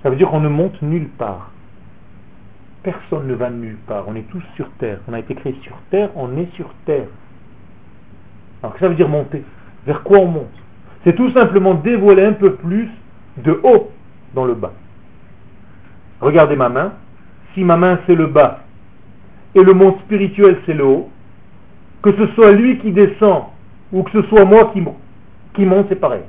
[0.03, 1.51] Ça veut dire qu'on ne monte nulle part.
[2.83, 4.05] Personne ne va nulle part.
[4.07, 4.99] On est tous sur terre.
[5.07, 7.07] On a été créé sur terre, on est sur terre.
[8.63, 9.43] Alors, ça veut dire monter
[9.85, 10.63] Vers quoi on monte?
[11.03, 12.89] C'est tout simplement dévoiler un peu plus
[13.37, 13.91] de haut
[14.35, 14.73] dans le bas.
[16.19, 16.93] Regardez ma main.
[17.53, 18.63] Si ma main c'est le bas
[19.55, 21.09] et le monde spirituel c'est le haut,
[22.01, 23.43] que ce soit lui qui descend
[23.91, 26.23] ou que ce soit moi qui, monte, c'est pareil.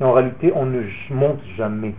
[0.00, 1.94] Et en réalité, on ne monte jamais.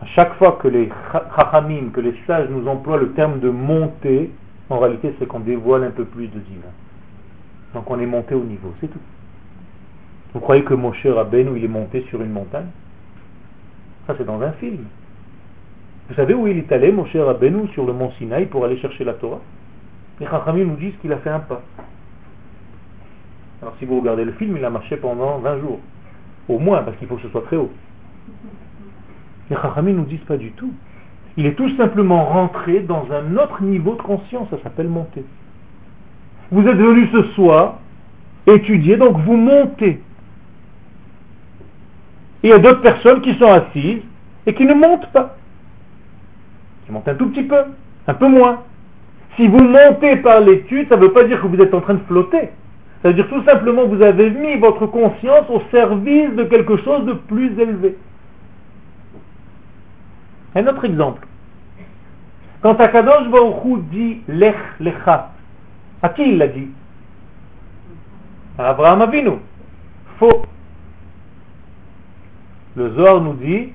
[0.00, 0.88] À chaque fois que les
[1.36, 4.30] chachamim, que les sages nous emploient le terme de monter,
[4.70, 6.72] en réalité, c'est qu'on dévoile un peu plus de divin.
[7.74, 9.00] Donc on est monté au niveau, c'est tout.
[10.32, 12.68] Vous croyez que Moshe Rabbeinu, il est monté sur une montagne?
[14.06, 14.84] Ça, c'est dans un film.
[16.08, 19.04] Vous savez où il est allé, Moshe Rabbeinu, sur le mont Sinaï pour aller chercher
[19.04, 19.40] la Torah
[20.20, 21.62] Les Chachamim nous disent qu'il a fait un pas.
[23.60, 25.80] Alors si vous regardez le film, il a marché pendant 20 jours.
[26.48, 27.70] Au moins, parce qu'il faut que ce soit très haut.
[29.50, 30.72] Les Chachamim nous disent pas du tout.
[31.36, 35.24] Il est tout simplement rentré dans un autre niveau de conscience, ça s'appelle monter.
[36.50, 37.78] Vous êtes venu ce soir
[38.46, 40.00] étudier, donc vous montez.
[42.42, 44.02] il y a d'autres personnes qui sont assises
[44.46, 45.36] et qui ne montent pas.
[46.88, 47.64] Qui montent un tout petit peu,
[48.06, 48.62] un peu moins.
[49.36, 51.92] Si vous montez par l'étude, ça ne veut pas dire que vous êtes en train
[51.92, 52.48] de flotter.
[53.02, 56.78] Ça veut dire tout simplement que vous avez mis votre conscience au service de quelque
[56.78, 57.98] chose de plus élevé.
[60.54, 61.26] Un autre exemple.
[62.62, 65.32] Quand Akadosh Baruch dit Lech Lecha,
[66.02, 66.68] à qui il l'a dit?
[68.58, 69.32] À Abraham Avinu.
[70.18, 70.46] Faux.
[72.76, 73.72] Le Zohar nous dit,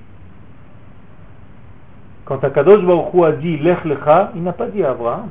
[2.34, 5.30] quand Akadosh Baruch a dit Lech Lecha, il n'a pas dit à Abraham.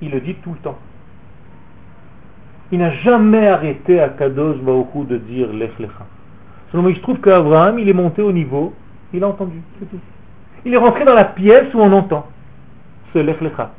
[0.00, 0.78] Il le dit tout le temps.
[2.72, 6.06] Il n'a jamais arrêté à Kadosh Baruch de dire Lech Lecha.
[6.72, 8.72] Seulement, il se trouve qu'Abraham, il est monté au niveau,
[9.12, 9.60] il a entendu.
[10.64, 12.26] Il est rentré dans la pièce où on entend
[13.12, 13.72] ce Lech Lecha.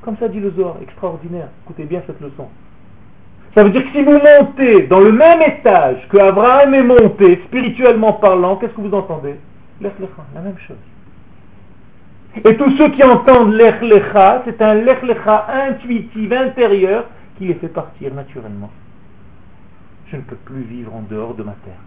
[0.00, 1.48] Comme ça dit le Zohar, extraordinaire.
[1.64, 2.48] Écoutez bien cette leçon.
[3.54, 7.42] Ça veut dire que si vous montez dans le même étage que Abraham est monté,
[7.46, 9.34] spirituellement parlant, qu'est-ce que vous entendez?
[9.82, 10.76] Lech Lecha, la même chose.
[12.44, 17.04] Et tous ceux qui entendent Lech Lecha, c'est un Lech Lecha intuitif, intérieur,
[17.36, 18.70] qui les fait partir naturellement.
[20.06, 21.80] Je ne peux plus vivre en dehors de ma terre.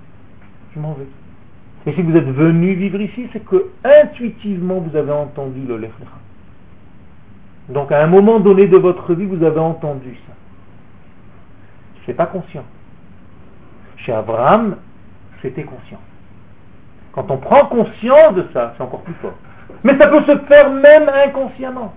[0.76, 1.08] Je m'en vais.
[1.88, 5.92] Et si vous êtes venu vivre ici, c'est que intuitivement vous avez entendu le Lech
[6.00, 6.12] Lecha.
[7.70, 10.34] Donc à un moment donné de votre vie, vous avez entendu ça.
[12.06, 12.66] C'est pas conscient.
[13.98, 14.78] Chez Abraham,
[15.42, 16.00] c'était conscient.
[17.16, 19.34] Quand on prend conscience de ça, c'est encore plus fort.
[19.84, 21.94] Mais ça peut se faire même inconsciemment.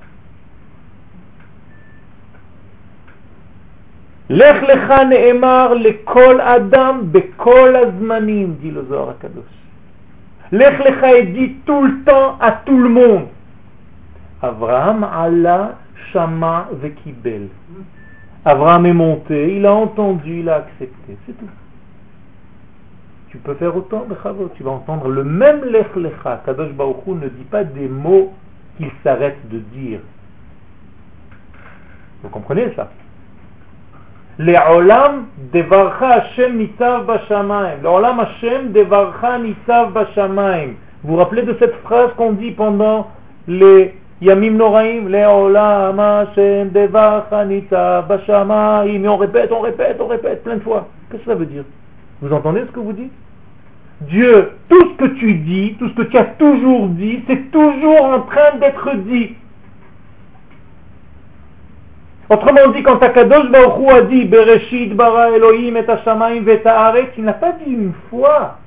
[4.29, 9.45] Lech lecha ne'emar lekol adam bekol azmanim, dit le Zohar Kadosh.
[10.53, 13.27] Lech lecha est dit tout le temps à tout le monde.
[14.43, 15.79] Abraham Allah
[16.12, 17.49] Shama Vekibel.
[18.45, 21.49] Abraham est monté, il a entendu, il a accepté, c'est tout
[23.38, 26.41] Tu peux faire autant de chavot, tu vas entendre le même lech lecha.
[26.45, 28.32] Kadosh Baruch ne dit pas des mots
[28.78, 29.99] qu'il s'arrête de dire.
[32.22, 32.89] Vous comprenez ça
[34.39, 37.78] לעולם דברך השם ניצב בשמיים.
[37.84, 40.76] לעולם השם דברך ניצב בשמיים.
[41.04, 43.08] Vous vous rappelez de cette phrase qu'on dit pendant
[43.47, 49.06] les Yamim Noraim לעולם השם דברך ניצב בשמיים.
[49.06, 50.88] Et on répète, on répète, on répète plein de fois.
[51.12, 51.64] Qu'est-ce que ça veut dire
[52.22, 53.14] Vous entendez ce que vous dites
[54.03, 58.05] Dieu, tout ce que tu dis, tout ce que tu as toujours dit, c'est toujours
[58.05, 59.34] en train d'être dit.
[62.30, 67.32] Autrement dit, quand Akadosh Baruch a dit Bereshit bara Elohim et Hashamayim veta'aret, il n'a
[67.32, 68.59] pas dit une fois.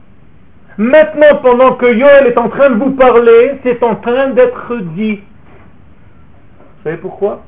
[0.77, 5.17] Maintenant, pendant que Yoel est en train de vous parler, c'est en train d'être dit.
[5.17, 7.43] Vous savez pourquoi?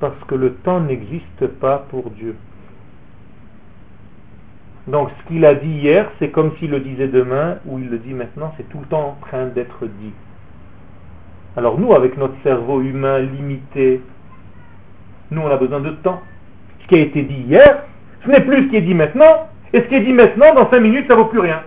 [0.00, 2.34] Parce que le temps n'existe pas pour Dieu.
[4.90, 7.98] Donc ce qu'il a dit hier, c'est comme s'il le disait demain, ou il le
[7.98, 10.12] dit maintenant, c'est tout le temps en train d'être dit.
[11.56, 14.00] Alors nous, avec notre cerveau humain limité,
[15.30, 16.20] nous, on a besoin de temps.
[16.82, 17.84] Ce qui a été dit hier,
[18.24, 19.48] ce n'est plus ce qui est dit maintenant.
[19.72, 21.62] Et ce qui est dit maintenant, dans cinq minutes, ça ne vaut plus rien.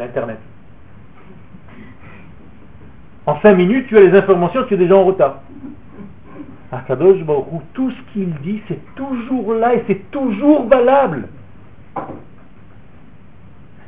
[0.00, 0.38] L'Internet.
[3.26, 5.40] En cinq minutes, tu as les informations, tu es déjà en retard.
[6.70, 7.18] Akadosh
[7.72, 11.28] tout ce qu'il dit, c'est toujours là et c'est toujours valable.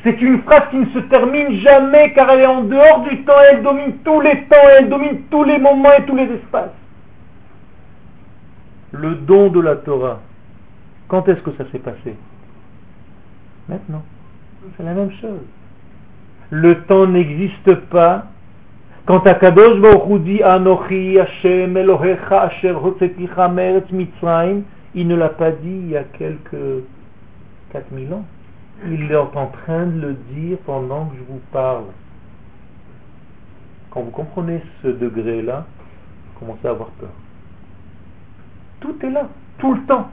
[0.03, 3.35] C'est une phrase qui ne se termine jamais car elle est en dehors du temps,
[3.51, 6.70] elle domine tous les temps, elle domine tous les moments et tous les espaces
[8.93, 10.20] le don de la Torah,
[11.09, 12.16] quand est-ce que ça s'est passé?
[13.68, 14.03] Maintenant.
[14.76, 15.41] C'est la même chose.
[16.51, 18.26] Le temps n'existe pas.
[19.07, 24.63] Quand Akadosh Baruch dit Anochi Hashem Elohecha Asher Hotzeticha Meretz Mitzrayim,
[24.95, 26.85] il ne l'a pas dit il y a quelques
[27.73, 28.25] 4000 ans.
[28.87, 31.85] Il est en train de le dire pendant que je vous parle.
[33.91, 35.67] Quand vous comprenez ce degré-là,
[36.27, 37.11] vous commencez à avoir peur.
[38.81, 39.29] Tout est là,
[39.59, 40.09] tout le temps.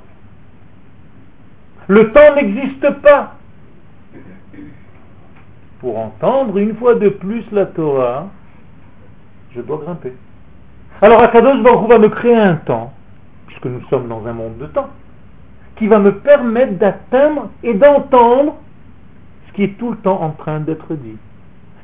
[1.88, 3.36] Le temps n'existe pas.
[5.80, 8.28] Pour entendre une fois de plus la Torah,
[9.58, 10.14] je dois grimper.
[11.02, 12.94] Alors Akadosh Baruch va me créer un temps,
[13.48, 14.90] puisque nous sommes dans un monde de temps,
[15.76, 18.56] qui va me permettre d'atteindre et d'entendre
[19.48, 21.18] ce qui est tout le temps en train d'être dit.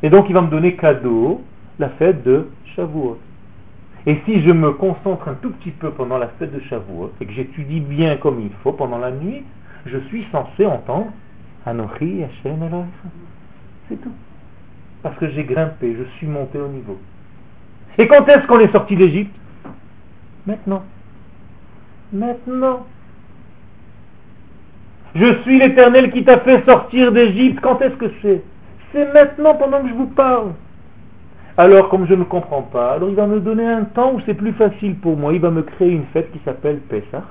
[0.02, 1.42] Et donc il va me donner cadeau
[1.80, 3.18] la fête de Shavuot.
[4.06, 7.26] Et si je me concentre un tout petit peu pendant la fête de Shavuot et
[7.26, 9.44] que j'étudie bien comme il faut pendant la nuit,
[9.86, 11.12] je suis censé entendre
[11.66, 12.60] Anochi Hashem
[13.88, 14.12] C'est tout.
[15.04, 16.98] Parce que j'ai grimpé, je suis monté au niveau.
[17.98, 19.36] Et quand est-ce qu'on est sorti d'Égypte?
[20.46, 20.84] Maintenant.
[22.12, 22.86] Maintenant.
[25.16, 27.60] Je suis l'Éternel qui t'a fait sortir d'Égypte.
[27.62, 28.42] Quand est-ce que c'est?
[28.92, 30.54] C'est maintenant pendant que je vous parle.
[31.56, 34.34] Alors, comme je ne comprends pas, alors il va me donner un temps où c'est
[34.34, 35.34] plus facile pour moi.
[35.34, 37.24] Il va me créer une fête qui s'appelle Pessah.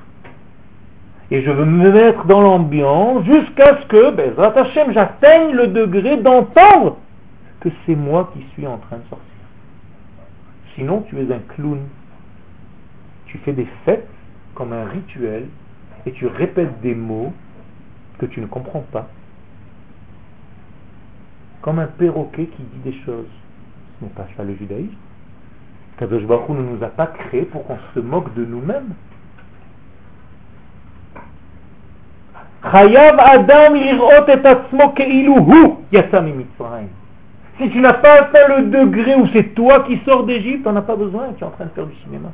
[1.33, 6.99] Et je veux me mettre dans l'ambiance jusqu'à ce que, Hashem, j'atteigne le degré d'entendre
[7.61, 9.32] que c'est moi qui suis en train de sortir.
[10.75, 11.81] Sinon, tu es un clown.
[13.27, 14.09] Tu fais des fêtes
[14.55, 15.47] comme un rituel
[16.07, 17.33] et tu répètes des mots
[18.19, 19.09] que tu ne comprends pas.
[21.61, 23.31] Comme un perroquet qui dit des choses
[24.01, 24.97] n'est pas ça le judaïsme.
[25.99, 28.95] Kadosh Baruch ne nous a pas créés pour qu'on se moque de nous-mêmes.
[32.65, 33.75] Adam
[37.63, 40.83] Si tu n'as pas atteint le degré où c'est toi qui sors d'Égypte, on n'a
[40.83, 42.31] pas besoin, tu es en train de faire du cinéma.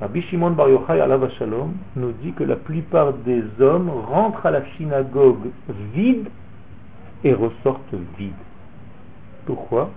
[0.00, 0.98] Rabbi Shimon Bar Yochai
[1.38, 5.50] Shalom nous dit que la plupart des hommes rentrent à la synagogue
[5.94, 6.26] vide
[7.22, 8.32] et ressortent vides.
[9.46, 9.90] Pourquoi?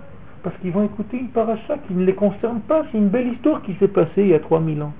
[0.44, 2.84] Parce qu'ils vont écouter une paracha qui ne les concerne pas.
[2.92, 4.92] C'est une belle histoire qui s'est passée il y a 3000 ans.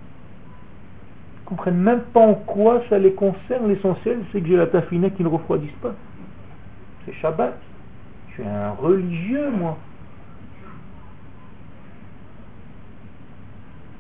[1.37, 3.69] Ils ne comprennent même pas en quoi ça les concerne.
[3.69, 5.95] L'essentiel, c'est que j'ai la tafinée qui ne refroidisse pas.
[7.07, 7.59] C'est Shabbat.
[8.29, 9.79] Je suis un religieux, moi.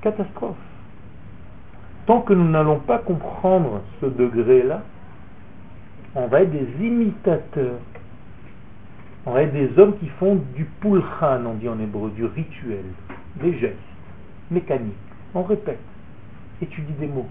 [0.02, 0.56] Catastrophe.
[2.04, 4.82] Tant que nous n'allons pas comprendre ce degré-là,
[6.14, 7.78] on va être des imitateurs
[9.26, 12.84] on a des hommes qui font du pulchan, on dit en hébreu, du rituel,
[13.42, 13.76] des gestes
[14.52, 14.94] mécaniques.
[15.34, 15.80] On répète.
[16.62, 17.26] Et tu dis des mots.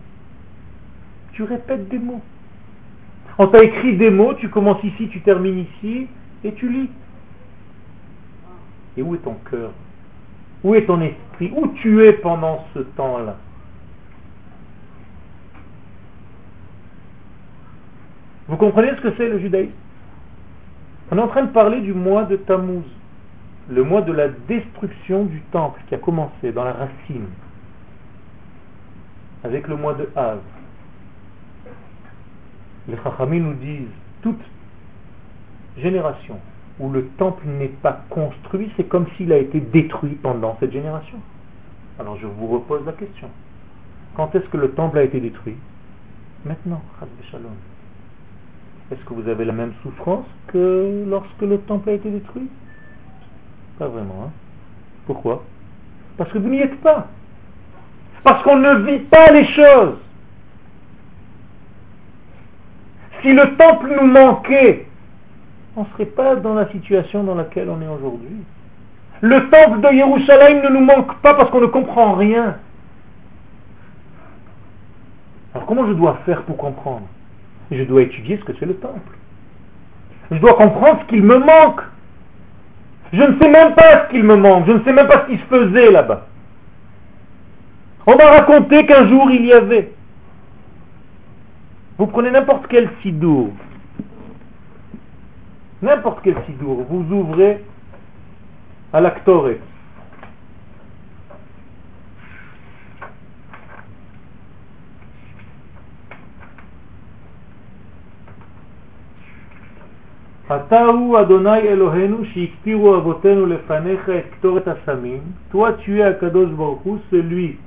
[1.32, 2.22] Tu répètes des mots.
[3.38, 6.08] On t'a écrit des mots, tu commences ici, tu termines ici,
[6.44, 6.90] et tu lis.
[8.98, 9.72] Et où est ton cœur?
[10.64, 11.52] Où est ton esprit?
[11.56, 13.36] Où tu es pendant ce temps-là?
[18.48, 19.72] Vous comprenez ce que c'est le judaïsme?
[21.12, 22.86] On est en train de parler du mois de Tammuz.
[23.70, 27.28] le mois de la destruction du temple qui a commencé dans la racine,
[29.44, 30.40] avec le mois de Av.
[32.88, 33.88] Les Chachamim nous disent,
[34.22, 34.42] toute
[35.78, 36.40] génération
[36.80, 41.18] où le temple n'est pas construit, c'est comme s'il a été détruit pendant cette génération.
[42.00, 43.30] Alors je vous repose la question.
[44.16, 45.56] Quand est-ce que le temple a été détruit?
[46.46, 46.82] Maintenant,
[48.92, 52.48] Est-ce que vous avez la même souffrance que lorsque le temple a été détruit?
[53.80, 54.26] Pas vraiment.
[54.26, 54.32] Hein
[55.08, 55.44] Pourquoi?
[56.18, 57.08] Parce que vous n'y êtes pas.
[58.24, 59.98] Parce qu'on ne vit pas les choses.
[63.26, 64.86] Si le temple nous manquait,
[65.76, 68.44] on ne serait pas dans la situation dans laquelle on est aujourd'hui.
[69.22, 72.58] Le temple de Jérusalem ne nous manque pas parce qu'on ne comprend rien.
[75.56, 77.08] Alors comment je dois faire pour comprendre?
[77.72, 79.18] Je dois étudier ce que c'est le temple.
[80.30, 81.82] Je dois comprendre ce qu'il me manque.
[83.12, 84.68] Je ne sais même pas ce qu'il me manque.
[84.68, 86.28] Je ne sais même pas ce qui se faisait là-bas.
[88.06, 89.95] On m'a raconté qu'un jour il y avait.
[91.98, 93.52] Vous prenez n'importe quel sidour,
[95.82, 97.64] n'importe quel sidour, vous ouvrez
[98.92, 99.60] à l'actoré.
[115.52, 117.58] Toi tu es Akadosh Baruch celui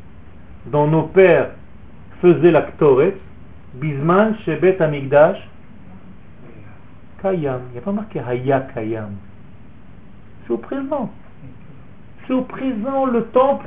[0.66, 1.50] dont nos pères
[2.20, 3.16] faisaient la ktoret,
[3.74, 5.38] bisman shebet amigdash
[7.22, 7.60] kayam.
[7.68, 9.16] Il n'y a pas marqué haya kayam.
[10.46, 10.60] C'est au
[13.06, 13.66] le temple.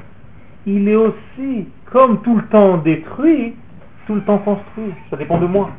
[0.65, 3.55] Il est aussi, comme tout le temps détruit,
[4.05, 4.93] tout le temps construit.
[5.09, 5.71] Ça dépend de moi.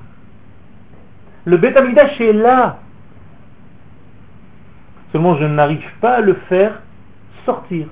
[1.44, 2.78] Le Bet Amigdash est là.
[5.10, 6.80] Seulement, je n'arrive pas à le faire
[7.44, 7.86] sortir,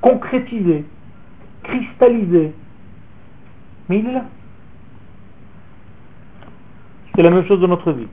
[0.00, 0.84] concrétiser,
[1.64, 2.54] cristalliser.
[3.88, 4.02] C'est
[7.22, 8.08] la même chose dans notre vie.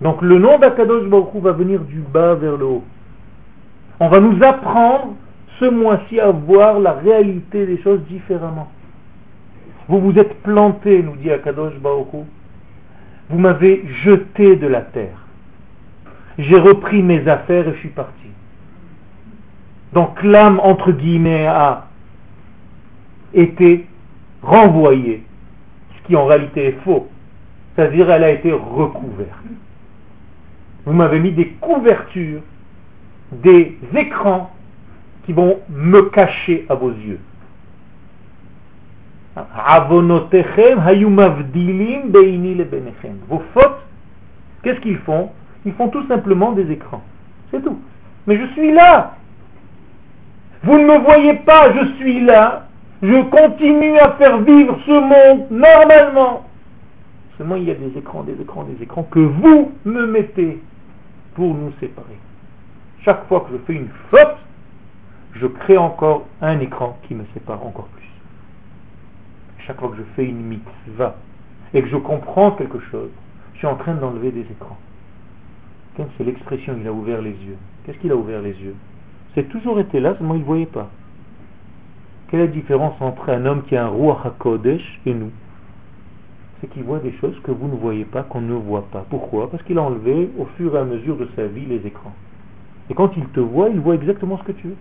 [0.00, 2.84] Donc le nom d'Akadosh Baruch va venir du bas vers le haut.
[4.00, 5.14] On va nous apprendre
[5.60, 8.68] ce mois-ci à voir la réalité des choses différemment.
[9.88, 12.26] Vous vous êtes planté, nous dit Akadosh Baruch
[13.30, 15.18] vous m'avez jeté de la terre.
[16.38, 18.28] J'ai repris mes affaires et je suis parti.
[19.92, 21.86] Donc l'âme, entre guillemets, a
[23.34, 23.86] été
[24.42, 25.22] renvoyée,
[25.96, 27.08] ce qui en réalité est faux.
[27.74, 29.30] C'est-à-dire elle a été recouverte.
[30.84, 32.42] Vous m'avez mis des couvertures,
[33.32, 34.50] des écrans
[35.24, 37.20] qui vont me cacher à vos yeux.
[43.28, 43.82] Vos fautes,
[44.62, 45.30] qu'est-ce qu'ils font?
[45.64, 47.02] Ils font tout simplement des écrans.
[47.50, 47.78] C'est tout.
[48.26, 49.16] Mais je suis là.
[50.62, 52.68] Vous ne me voyez pas, je suis là.
[53.02, 56.46] Je continue à faire vivre ce monde normalement.
[57.36, 60.60] Seulement il y a des écrans, des écrans, des écrans que vous me mettez
[61.34, 62.18] pour nous séparer.
[63.04, 64.36] Chaque fois que je fais une faute,
[65.34, 68.04] je crée encore un écran qui me sépare encore plus
[69.66, 71.16] chaque fois que je fais une mitzvah
[71.72, 73.10] et que je comprends quelque chose,
[73.54, 74.78] je suis en train d'enlever des écrans.
[75.96, 77.56] C'est l'expression, il a ouvert les yeux.
[77.84, 78.74] Qu'est-ce qu'il a ouvert les yeux?
[79.34, 80.90] C'est toujours été là, seulement il ne voyait pas.
[82.34, 85.30] Quelle est la différence entre un homme qui a un roi HaKodesh et nous?
[86.60, 89.06] C'est qu'il voit des choses que vous ne voyez pas, qu'on ne voit pas.
[89.08, 89.48] Pourquoi?
[89.48, 92.12] Parce qu'il a enlevé au fur et à mesure de sa vie les écrans.
[92.90, 94.76] Et quand il te voit, il voit exactement ce que tu veux.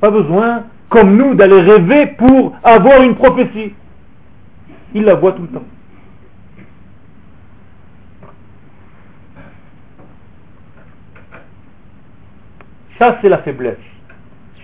[0.00, 3.74] Pas besoin comme nous, d'aller rêver pour avoir une prophétie.
[4.94, 5.64] Il la voit tout le temps.
[12.98, 13.76] Ça, c'est la faiblesse.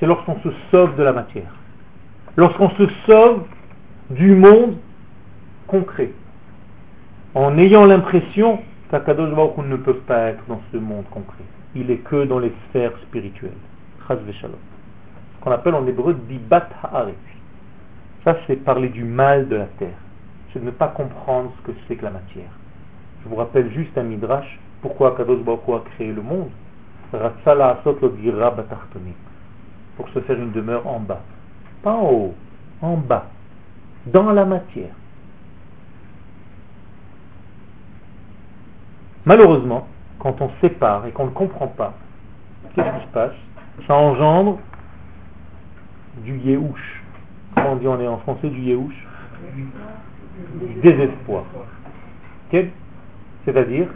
[0.03, 1.55] C'est lorsqu'on se sauve de la matière.
[2.35, 3.45] Lorsqu'on se sauve
[4.11, 4.75] du monde
[5.69, 6.11] concret.
[7.37, 8.59] En ayant l'impression
[8.91, 11.45] qu'Akadosh Baruch ne peut pas être dans ce monde concret.
[11.77, 13.53] Il est que dans les sphères spirituelles.
[14.09, 14.57] Shalom
[15.41, 17.15] qu'on appelle en hébreu dibat haaretz.
[18.25, 19.99] Ça, c'est parler du mal de la terre.
[20.53, 22.51] C'est ne pas comprendre ce que c'est que la matière.
[23.23, 26.51] Je vous rappelle juste un midrash, pourquoi Kadosh Baruch a créé le monde?
[30.03, 31.21] Pour se faire une demeure en bas.
[31.85, 32.35] Pas en haut,
[32.81, 33.27] en bas.
[34.07, 34.91] Dans la matière.
[39.25, 39.87] Malheureusement,
[40.19, 41.95] quand on sépare et qu'on ne comprend pas,
[42.75, 43.35] qu'est-ce qui se passe
[43.87, 44.59] Ça engendre
[46.25, 47.03] du yéhouch.
[47.55, 49.07] Comment on dit en français du yéhouch
[49.55, 51.45] Du désespoir.
[53.45, 53.87] C'est-à-dire,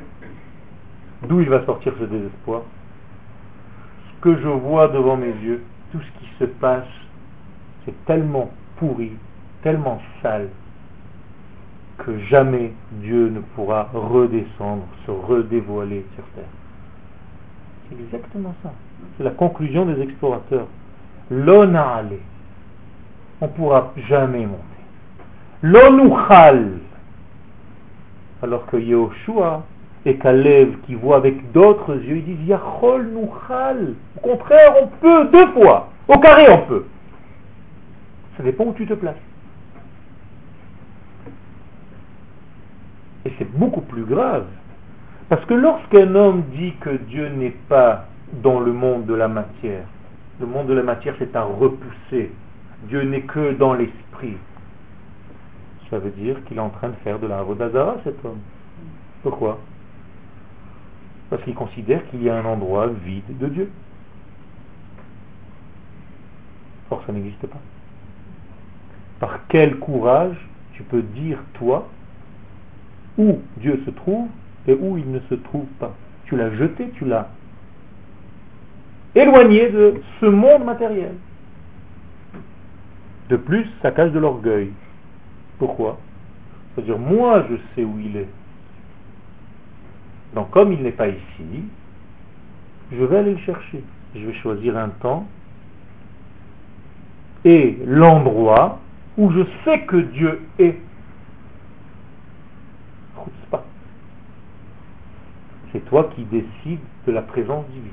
[1.25, 2.63] d'où il va sortir ce désespoir?
[4.15, 6.89] Ce que je vois devant mes yeux, tout ce qui se passe,
[7.85, 9.13] c'est tellement pourri,
[9.63, 10.49] tellement sale,
[11.99, 16.45] que jamais Dieu ne pourra redescendre, se redévoiler sur terre.
[17.89, 18.73] C'est exactement ça.
[19.17, 20.67] C'est la conclusion des explorateurs.
[21.31, 22.19] L'onale.
[23.41, 24.63] On ne pourra jamais monter.
[25.63, 26.79] L'onouchal.
[28.43, 29.65] Alors que Yehoshua
[30.07, 33.95] et Kalev qui voient avec d'autres yeux, ils disent Yachol Nouchal.
[34.17, 35.89] Au contraire, on peut deux fois.
[36.07, 36.85] Au carré, on peut.
[38.37, 39.17] Ça dépend où tu te places.
[43.25, 44.47] Et c'est beaucoup plus grave.
[45.29, 48.07] Parce que lorsqu'un homme dit que Dieu n'est pas
[48.45, 49.87] dans le monde de la matière,
[50.39, 52.31] le monde de la matière c'est à repousser,
[52.85, 54.37] Dieu n'est que dans l'esprit,
[55.91, 58.39] ça veut dire qu'il est en train de faire de la Avodazara cet homme.
[59.25, 59.59] Pourquoi?
[61.31, 63.71] Parce qu'il considère qu'il y a un endroit vide de Dieu.
[66.91, 67.61] Or ça n'existe pas.
[69.19, 70.37] Par quel courage
[70.75, 71.89] tu peux dire toi
[73.19, 74.29] où Dieu se trouve
[74.69, 75.95] et où il ne se trouve pas?
[76.27, 77.29] Tu l'as jeté, tu l'as
[79.15, 81.15] éloigné de ce monde matériel.
[83.31, 84.71] De plus, ça cache de l'orgueil.
[85.59, 85.99] Pourquoi?
[86.75, 88.29] C'est-à-dire, moi, je sais où il est.
[90.37, 91.65] Donc, comme il n'est pas ici,
[92.93, 93.83] je vais aller le chercher.
[94.15, 95.27] Je vais choisir un temps
[97.45, 98.81] et l'endroit
[99.17, 100.77] où je sais que Dieu est.
[105.73, 107.91] C'est toi qui décides de la présence divine.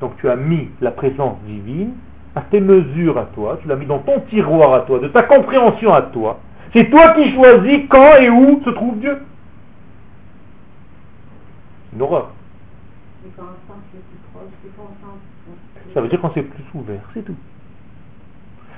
[0.00, 1.92] Donc tu as mis la présence divine
[2.34, 5.22] à tes mesures à toi, tu l'as mis dans ton tiroir à toi, de ta
[5.22, 6.40] compréhension à toi.
[6.72, 9.18] C'est toi qui choisis quand et où se trouve Dieu.
[11.94, 12.30] Une horreur.
[15.94, 17.36] Ça veut dire qu'on s'est plus ouvert, c'est tout.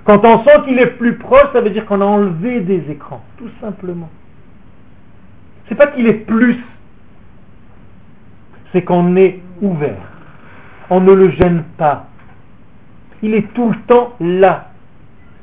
[0.04, 3.22] Quand on sent qu'il est plus proche, ça veut dire qu'on a enlevé des écrans,
[3.38, 4.08] tout simplement.
[5.68, 6.62] C'est pas qu'il est plus,
[8.72, 10.12] c'est qu'on est ouvert.
[10.90, 12.06] On ne le gêne pas.
[13.22, 14.70] Il est tout le temps là,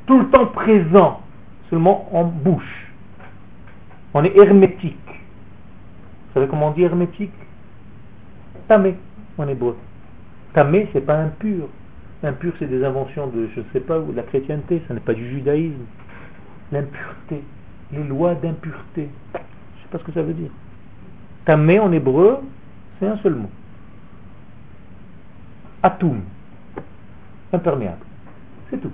[0.06, 1.20] tout le temps présent,
[1.68, 2.92] seulement en bouche.
[4.14, 4.96] On est hermétique.
[5.06, 7.32] Vous savez comment on dit hermétique?
[8.68, 8.96] Tamé
[9.38, 9.76] en hébreu.
[10.52, 11.68] Tamé, c'est pas impur.
[12.22, 15.14] Impur, c'est des inventions de, je ne sais pas, de la chrétienté, ce n'est pas
[15.14, 15.84] du judaïsme.
[16.72, 17.42] L'impureté,
[17.92, 19.08] les lois d'impureté.
[19.34, 19.42] Je ne
[19.82, 20.50] sais pas ce que ça veut dire.
[21.44, 22.38] Tamé en hébreu,
[22.98, 23.50] c'est un seul mot.
[25.82, 26.20] Atum,
[27.52, 27.98] imperméable.
[28.70, 28.92] C'est tout.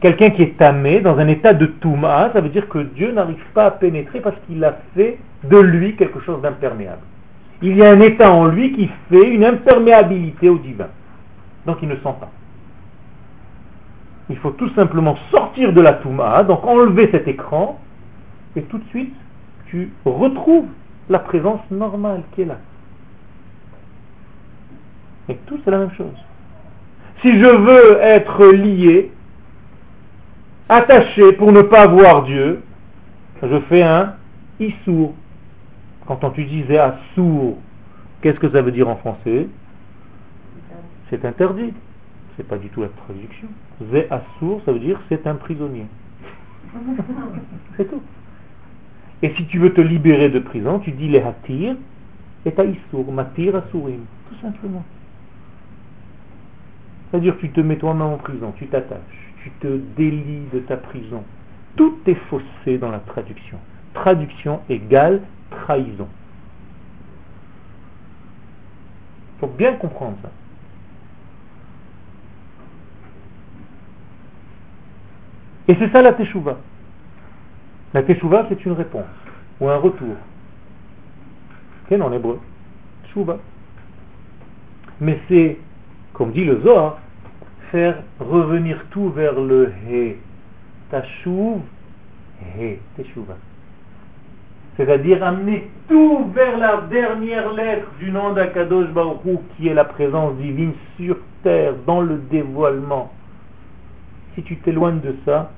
[0.00, 3.44] Quelqu'un qui est tamé dans un état de touma, ça veut dire que Dieu n'arrive
[3.54, 7.02] pas à pénétrer parce qu'il a fait de lui quelque chose d'imperméable.
[7.62, 10.88] Il y a un état en lui qui fait une imperméabilité au divin.
[11.66, 12.30] Donc il ne sent pas.
[14.30, 17.78] Il faut tout simplement sortir de la Touma, donc enlever cet écran,
[18.56, 19.14] et tout de suite,
[19.66, 20.66] tu retrouves
[21.08, 22.58] la présence normale qui est là.
[25.28, 26.14] Et tout, c'est la même chose.
[27.20, 29.12] Si je veux être lié,
[30.68, 32.62] attaché pour ne pas voir Dieu,
[33.42, 34.14] je fais un
[34.58, 35.14] issour.
[36.06, 36.80] Quand on disait
[37.14, 37.58] sourd,
[38.20, 39.48] qu'est-ce que ça veut dire en français
[41.12, 41.74] c'est interdit.
[42.36, 43.46] C'est pas du tout la traduction.
[43.92, 45.84] Zé assour, ça veut dire c'est un prisonnier.
[47.76, 48.00] c'est tout.
[49.22, 51.76] Et si tu veux te libérer de prison, tu dis les hatir
[52.46, 54.00] et taïsour, matir asurim.
[54.30, 54.82] Tout simplement.
[57.10, 61.22] C'est-à-dire tu te mets toi-même en prison, tu t'attaches, tu te délies de ta prison.
[61.76, 63.58] Tout est faussé dans la traduction.
[63.92, 65.20] Traduction égale
[65.52, 66.08] trahison.
[69.36, 70.30] Il faut bien comprendre ça.
[75.68, 76.58] Et c'est ça la teshuva.
[77.94, 79.04] La teshuva, c'est une réponse
[79.60, 80.16] ou un retour.
[81.88, 82.40] Quel en hébreu
[83.04, 83.38] Teshuva.
[85.00, 85.58] Mais c'est,
[86.12, 86.98] comme dit le Zohar,
[87.70, 90.16] faire revenir tout vers le He.
[90.90, 91.60] Tashuv,
[92.56, 93.36] He, Teshuva.
[94.76, 99.20] C'est-à-dire amener tout vers la dernière lettre du nom d'Akadosh Baruch
[99.56, 103.12] qui est la présence divine sur terre, dans le dévoilement
[104.34, 105.50] si tu t'éloignes de ça,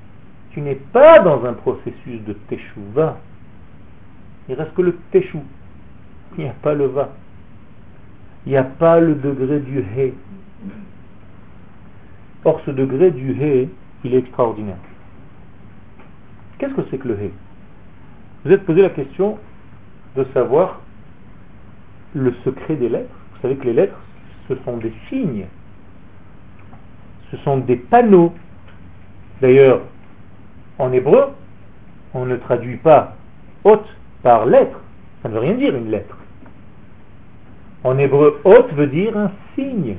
[0.51, 3.17] tu n'es pas dans un processus de teshuva.
[4.47, 5.39] Il reste que le teshu.
[6.37, 7.09] Il n'y a pas le va.
[8.45, 10.13] Il n'y a pas le degré du he.
[12.43, 13.69] Or, ce degré du he,
[14.03, 14.77] il est extraordinaire.
[16.57, 17.31] Qu'est-ce que c'est que le he?
[18.45, 19.39] Vous êtes posé la question,
[20.15, 20.81] de savoir
[22.13, 23.15] le secret des lettres.
[23.33, 23.97] Vous savez que les lettres,
[24.47, 25.47] ce sont des signes.
[27.31, 28.35] Ce sont des panneaux.
[29.41, 29.81] D'ailleurs,
[30.77, 31.29] en hébreu,
[32.13, 33.15] on ne traduit pas
[33.63, 33.87] hôte
[34.21, 34.79] par lettre.
[35.23, 36.15] Ça ne veut rien dire une lettre.
[37.83, 39.95] En hébreu, hôte veut dire un signe.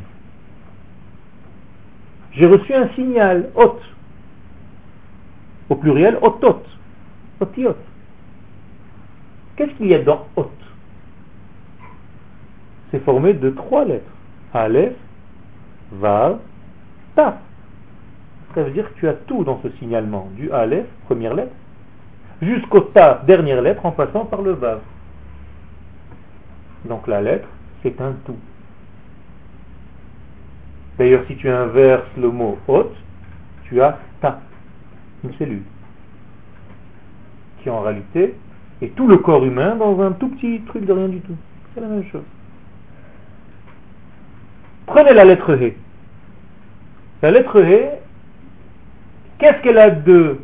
[2.31, 3.83] J'ai reçu un signal, hôte.
[5.69, 6.63] Au pluriel, otot.
[7.41, 7.77] Otiot.
[9.57, 10.51] Qu'est-ce qu'il y a dans hôte
[12.91, 14.05] C'est formé de trois lettres.
[14.53, 14.95] Aleph,
[15.93, 16.39] Vav,
[17.15, 17.37] Taf.
[18.55, 20.29] Ça veut dire que tu as tout dans ce signalement.
[20.37, 21.53] Du Aleph, première lettre,
[22.41, 24.81] jusqu'au Ta, dernière lettre, en passant par le Vav.
[26.85, 27.49] Donc la lettre,
[27.83, 28.39] c'est un tout.
[30.99, 32.95] D'ailleurs, si tu inverses le mot hôte,
[33.65, 34.41] tu as ta,
[35.25, 35.65] une cellule,
[37.63, 38.35] qui en réalité
[38.83, 41.37] est tout le corps humain dans un tout petit truc de rien du tout.
[41.75, 42.25] C'est la même chose.
[44.87, 45.75] Prenez la lettre He.
[47.23, 47.99] La lettre He,
[49.39, 50.39] qu'est-ce qu'elle a de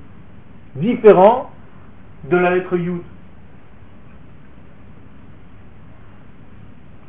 [0.77, 1.51] différent
[2.31, 3.03] de la lettre Yud?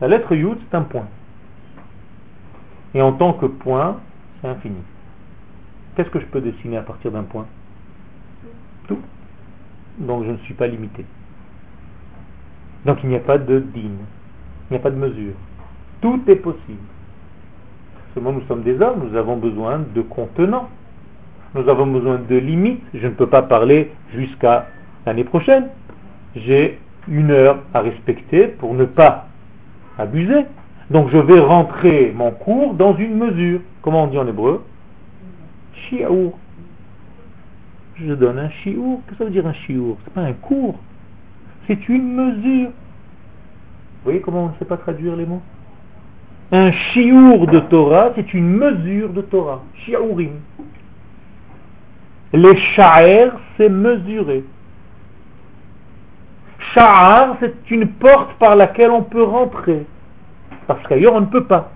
[0.01, 1.07] La lettre Yud, c'est un point.
[2.93, 3.99] Et en tant que point,
[4.41, 4.81] c'est infini.
[5.95, 7.45] Qu'est-ce que je peux dessiner à partir d'un point?
[8.87, 8.99] Tout.
[9.99, 11.05] Donc je ne suis pas limité.
[12.85, 15.33] Donc il n'y a pas de din, il n'y a pas de mesure.
[16.01, 16.79] Tout est possible.
[18.13, 20.69] Seulement nous sommes des hommes, nous avons besoin de contenants.
[21.55, 22.83] Nous avons besoin de limites.
[22.93, 24.67] Je ne peux pas parler jusqu'à
[25.05, 25.67] l'année prochaine.
[26.35, 29.27] J'ai une heure à respecter pour ne pas
[29.97, 30.45] abuser.
[30.89, 33.61] Donc je vais rentrer mon cours dans une mesure.
[33.81, 34.63] Comment on dit en hébreu?
[37.95, 39.01] Je donne un chiour.
[39.05, 40.79] Qu'est-ce que ça veut dire un chiour C'est pas un cours.
[41.67, 42.69] C'est une mesure.
[42.69, 45.41] Vous voyez comment on ne sait pas traduire les mots?
[46.51, 49.63] Un chiour de Torah, c'est une mesure de Torah.
[49.85, 50.39] Shiaurim.
[52.33, 54.43] Les sha'er, c'est mesurer.
[56.73, 59.85] Sha'ar, c'est une porte par laquelle on peut rentrer.
[60.67, 61.71] Parce qu'ailleurs, on ne peut pas.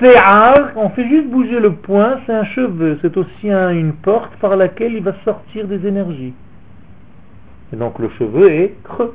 [0.00, 2.98] Se'ar, on fait juste bouger le point, c'est un cheveu.
[3.00, 6.34] C'est aussi une porte par laquelle il va sortir des énergies.
[7.72, 9.14] Et donc le cheveu est creux.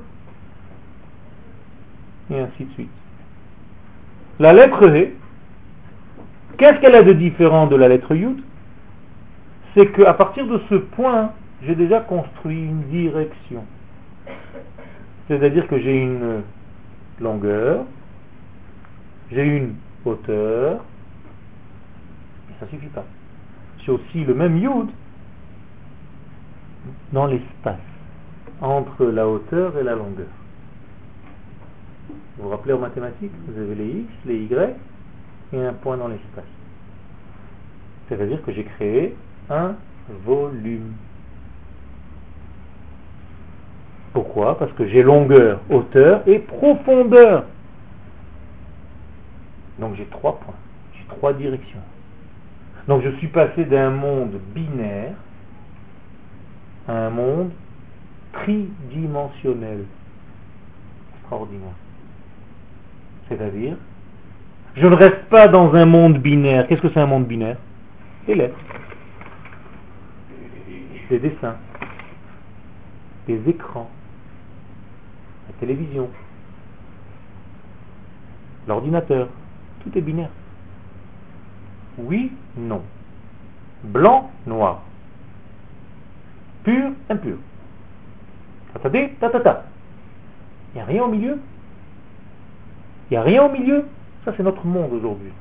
[2.32, 2.90] Et ainsi de suite.
[4.40, 5.10] La lettre E,
[6.58, 8.40] qu'est-ce qu'elle a de différent de la lettre Yud?
[9.76, 11.32] C'est qu'à partir de ce point,
[11.64, 13.64] j'ai déjà construit une direction.
[15.28, 16.42] C'est-à-dire que j'ai une
[17.22, 17.86] longueur,
[19.32, 19.76] j'ai une
[20.06, 20.84] hauteur,
[22.50, 23.06] et ça suffit pas.
[23.80, 24.90] J'ai aussi le même yud
[27.12, 27.76] dans l'espace,
[28.62, 30.28] entre la hauteur et la longueur.
[32.38, 34.76] Vous vous rappelez en mathématiques, vous avez les x, les y,
[35.54, 36.44] et un point dans l'espace.
[38.08, 39.16] C'est-à-dire que j'ai créé
[39.50, 39.76] un
[40.26, 40.94] volume.
[44.14, 44.58] Pourquoi?
[44.58, 47.46] Parce que j'ai longueur, hauteur et profondeur.
[49.82, 50.54] Donc j'ai trois points,
[50.94, 51.82] j'ai trois directions.
[52.88, 55.14] Donc je suis passé d'un monde binaire
[56.88, 57.50] à un monde
[58.32, 59.86] tridimensionnel.
[61.16, 61.74] Extraordinaire.
[63.28, 63.76] C'est-à-dire,
[64.76, 66.68] je ne reste pas dans un monde binaire.
[66.68, 67.58] Qu'est-ce que c'est un monde binaire?
[68.28, 68.60] Des lettres,
[71.10, 71.56] des dessins,
[73.26, 73.90] des écrans,
[75.48, 76.08] la télévision,
[78.68, 79.28] l'ordinateur.
[79.84, 80.30] Tout est binaire.
[81.98, 82.82] Oui, non.
[83.84, 84.82] Blanc, noir.
[86.64, 87.38] Pur, impur.
[88.74, 89.66] Tatadé, tatata.
[90.74, 91.40] Il n'y a rien au milieu?
[93.10, 93.86] Il n'y a rien au milieu?
[94.24, 95.32] Ça, c'est notre monde aujourd'hui.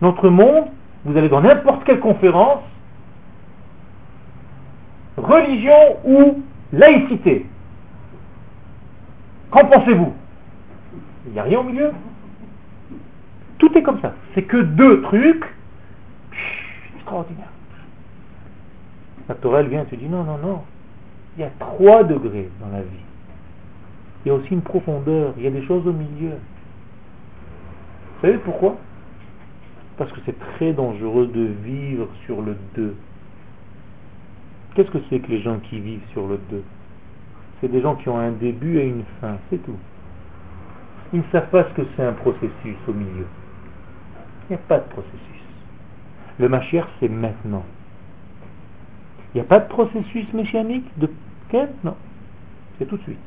[0.00, 0.66] Notre monde,
[1.04, 2.62] vous allez dans n'importe quelle conférence,
[5.16, 6.42] religion ou
[6.72, 7.46] laïcité.
[9.50, 10.14] Qu'en pensez-vous?
[11.26, 11.92] Il n'y a rien au milieu?
[13.70, 14.14] Tout est comme ça.
[14.34, 15.44] C'est que deux trucs
[16.96, 17.52] extraordinaires.
[19.28, 20.62] La Torah, elle vient et te dit non, non, non.
[21.36, 23.04] Il y a trois degrés dans la vie.
[24.24, 25.34] Il y a aussi une profondeur.
[25.36, 26.32] Il y a des choses au milieu.
[28.16, 28.76] Vous savez pourquoi?
[29.96, 32.96] Parce que c'est très dangereux de vivre sur le deux.
[34.74, 36.64] Qu'est-ce que c'est que les gens qui vivent sur le deux?
[37.60, 39.78] C'est des gens qui ont un début et une fin, c'est tout.
[41.12, 43.26] Ils ne savent pas ce que c'est un processus au milieu.
[44.50, 45.14] Il n'y a pas de processus.
[46.40, 47.62] Le Mashiach, c'est maintenant.
[49.32, 51.08] Il n'y a pas de processus mécanique de
[51.50, 51.94] quête Non.
[52.76, 53.18] C'est tout de suite.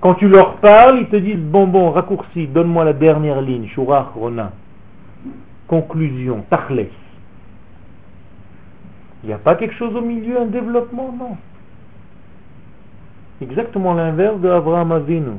[0.00, 4.12] Quand tu leur parles, ils te disent bon bon, raccourci, donne-moi la dernière ligne, shurach
[4.14, 4.52] rona.
[5.66, 6.88] Conclusion, tachles.
[9.22, 11.38] Il n'y a pas quelque chose au milieu, un développement, non.
[13.40, 15.38] Exactement l'inverse de Abraham Avinu.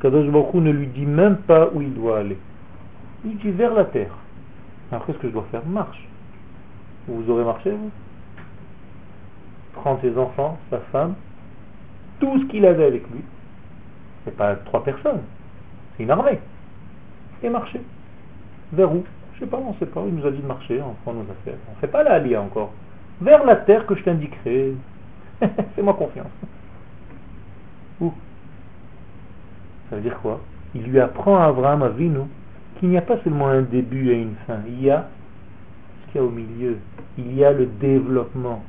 [0.00, 2.38] Kadosh Baruch ne lui dit même pas où il doit aller.
[3.24, 4.14] Il dit vers la terre.
[4.90, 6.06] Alors qu'est-ce que je dois faire Marche.
[7.08, 7.90] Vous aurez marché, vous?
[9.74, 11.14] Prends ses enfants, sa femme,
[12.18, 13.20] tout ce qu'il avait avec lui.
[14.24, 15.20] C'est pas trois personnes,
[15.96, 16.40] c'est une armée.
[17.42, 17.80] Et marcher.
[18.72, 19.04] Vers où?
[19.34, 20.02] Je sais pas, on ne sait pas.
[20.06, 21.58] Il nous a dit de marcher, on prend nos affaires.
[21.68, 22.72] On ne fait pas la Alia encore.
[23.20, 24.74] Vers la terre que je t'indiquerai.
[25.74, 26.26] Fais-moi confiance.
[28.00, 28.12] Où?
[29.90, 30.40] Ça veut dire quoi?
[30.74, 32.20] Il lui apprend à Abraham Avinu
[32.78, 34.58] qu'il n'y a pas seulement un début et une fin.
[34.68, 35.08] Il y a
[36.06, 36.76] ce qu'il y a au milieu.
[37.18, 38.62] Il y a le développement.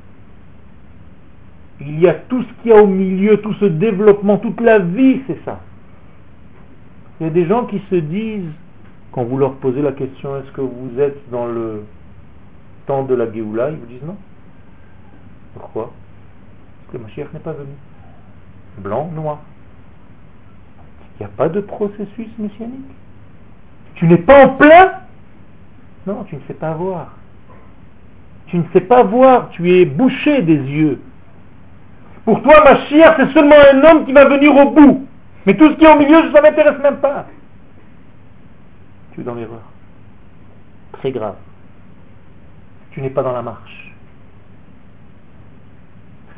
[1.81, 4.79] Il y a tout ce qu'il y a au milieu, tout ce développement, toute la
[4.79, 5.59] vie, c'est ça.
[7.19, 8.51] Il y a des gens qui se disent,
[9.11, 11.83] quand vous leur posez la question, est-ce que vous êtes dans le
[12.87, 14.17] temps de la Géoula, ils vous disent non.
[15.53, 15.91] Pourquoi?
[16.85, 17.73] Parce que ma chère n'est pas venu.
[18.79, 19.39] Blanc, noir.
[21.19, 22.91] Il n'y a pas de processus messianique.
[23.95, 24.93] Tu n'es pas en plein
[26.05, 27.15] Non, tu ne sais pas voir.
[28.47, 31.01] Tu ne sais pas voir, tu es bouché des yeux.
[32.23, 35.07] Pour toi, ma chère, c'est seulement un homme qui va venir au bout.
[35.45, 37.25] Mais tout ce qui est au milieu, ça ne m'intéresse même pas.
[39.13, 39.63] Tu es dans l'erreur.
[40.93, 41.35] Très grave.
[42.91, 43.93] Tu n'es pas dans la marche.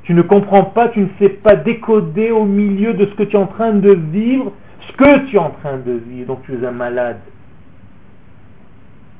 [0.03, 3.35] Tu ne comprends pas, tu ne sais pas décoder au milieu de ce que tu
[3.35, 4.51] es en train de vivre,
[4.89, 6.27] ce que tu es en train de vivre.
[6.27, 7.19] Donc tu es un malade.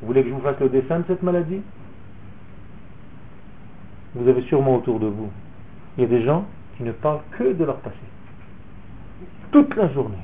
[0.01, 1.61] Vous voulez que je vous fasse le dessin de cette maladie?
[4.15, 5.29] Vous avez sûrement autour de vous.
[5.97, 6.45] Il y a des gens
[6.79, 7.95] ne parlent que de leur passé.
[9.51, 10.17] Toute la journée.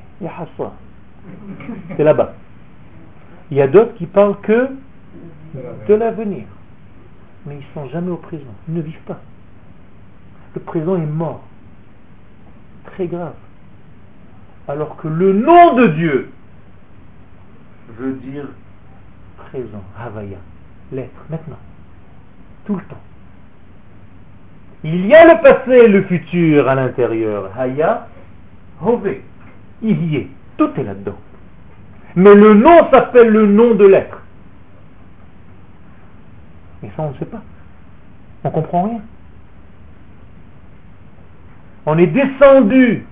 [1.97, 2.33] C'est là-bas.
[3.51, 4.69] Il y a d'autres qui parlent que
[5.87, 6.45] de l'avenir.
[7.45, 8.43] Mais ils ne sont jamais au présent.
[8.67, 9.19] Ils ne vivent pas.
[10.55, 11.43] Le présent est mort.
[12.85, 13.33] Très grave.
[14.67, 16.31] Alors que le nom de Dieu
[17.97, 18.45] veut dire
[19.37, 20.37] présent, Havaya,
[20.91, 21.59] l'être, maintenant,
[22.65, 23.01] tout le temps.
[24.83, 27.49] Il y a le passé et le futur à l'intérieur.
[27.57, 28.07] Haya,
[29.81, 30.27] y est.
[30.57, 31.17] Tout est là-dedans.
[32.15, 34.21] Mais le nom s'appelle le nom de l'être.
[36.83, 37.41] Et ça, on ne sait pas.
[38.43, 39.01] On ne comprend rien.
[41.87, 43.05] On est descendu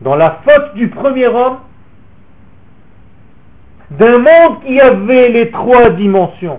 [0.00, 1.58] dans la faute du premier homme
[3.90, 6.58] d'un monde qui avait les trois dimensions.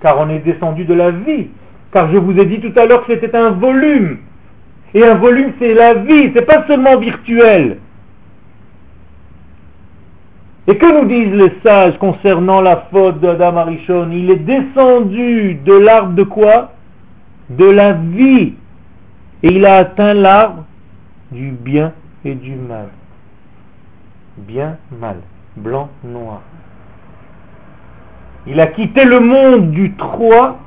[0.00, 1.48] Car on est descendu de la vie
[1.92, 4.18] car je vous ai dit tout à l'heure que c'était un volume.
[4.94, 7.78] Et un volume, c'est la vie, c'est pas seulement virtuel.
[10.66, 14.10] Et que nous disent les sages concernant la faute d'Adam Arishon?
[14.12, 16.72] Il est descendu de l'arbre de quoi?
[17.50, 18.54] De la vie.
[19.42, 20.64] Et il a atteint l'arbre
[21.32, 21.92] du bien
[22.24, 22.88] et du mal.
[24.36, 25.16] Bien, mal.
[25.56, 26.42] Blanc, noir.
[28.46, 30.58] Il a quitté le monde du 3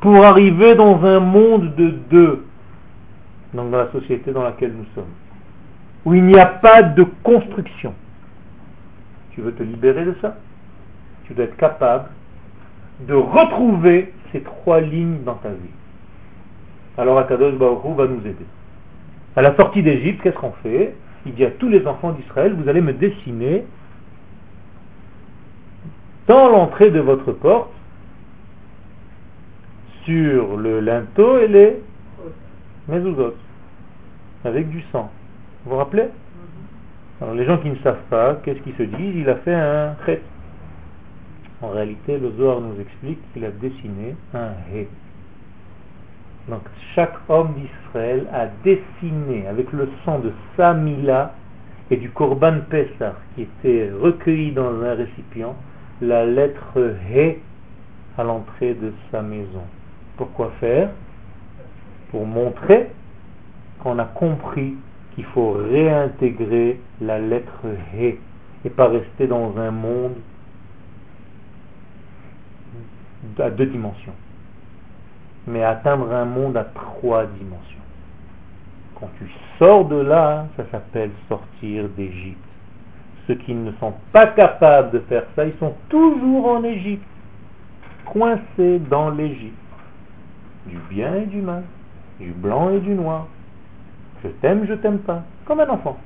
[0.00, 2.46] pour arriver dans un monde de deux,
[3.52, 5.12] donc dans la société dans laquelle nous sommes,
[6.04, 7.94] où il n'y a pas de construction.
[9.32, 10.36] Tu veux te libérer de ça?
[11.24, 12.08] Tu dois être capable
[13.06, 15.74] de retrouver ces trois lignes dans ta vie.
[16.96, 18.46] Alors Akadosh Baruch va nous aider.
[19.36, 20.94] À la sortie d'Égypte, qu'est-ce qu'on fait?
[21.26, 23.64] Il dit à tous les enfants d'Israël, vous allez me dessiner
[26.26, 27.70] dans l'entrée de votre porte
[30.04, 31.82] sur le linteau et les
[32.88, 33.34] mezuzot,
[34.44, 35.10] avec du sang.
[35.64, 36.08] Vous vous rappelez?
[37.20, 39.16] Alors les gens qui ne savent pas, qu'est-ce qu'ils se disent?
[39.16, 40.22] Il a fait un chet.
[41.62, 44.88] En réalité, le Zohar nous explique qu'il a dessiné un hé.
[46.50, 46.62] Donc
[46.96, 51.32] chaque homme d'Israël a dessiné avec le sang de Samila
[51.92, 55.54] et du Korban Pessah qui était recueilli dans un récipient
[56.00, 57.40] la lettre Hé
[58.18, 59.62] à l'entrée de sa maison.
[60.16, 60.90] Pourquoi faire?
[62.10, 62.90] Pour montrer
[63.78, 64.74] qu'on a compris
[65.14, 68.18] qu'il faut réintégrer la lettre He
[68.64, 70.14] et pas rester dans un monde
[73.38, 74.12] à deux dimensions,
[75.50, 77.78] mais atteindre un monde à trois dimensions.
[78.98, 82.38] Quand tu sors de là, ça s'appelle sortir d'Égypte.
[83.26, 87.04] Ceux qui ne sont pas capables de faire ça, ils sont toujours en Égypte,
[88.04, 89.56] coincés dans l'Égypte
[90.66, 91.64] du bien et du mal.
[92.20, 93.26] du blanc et du noir.
[94.22, 95.22] Je t'aime, je t'aime pas.
[95.46, 95.98] Comme un enfant.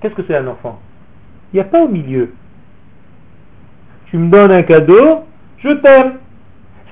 [0.00, 0.80] Qu'est-ce que c'est un enfant?
[1.52, 2.34] Il n'y a pas au milieu.
[4.06, 5.24] Tu me donnes un cadeau,
[5.58, 6.18] je t'aime.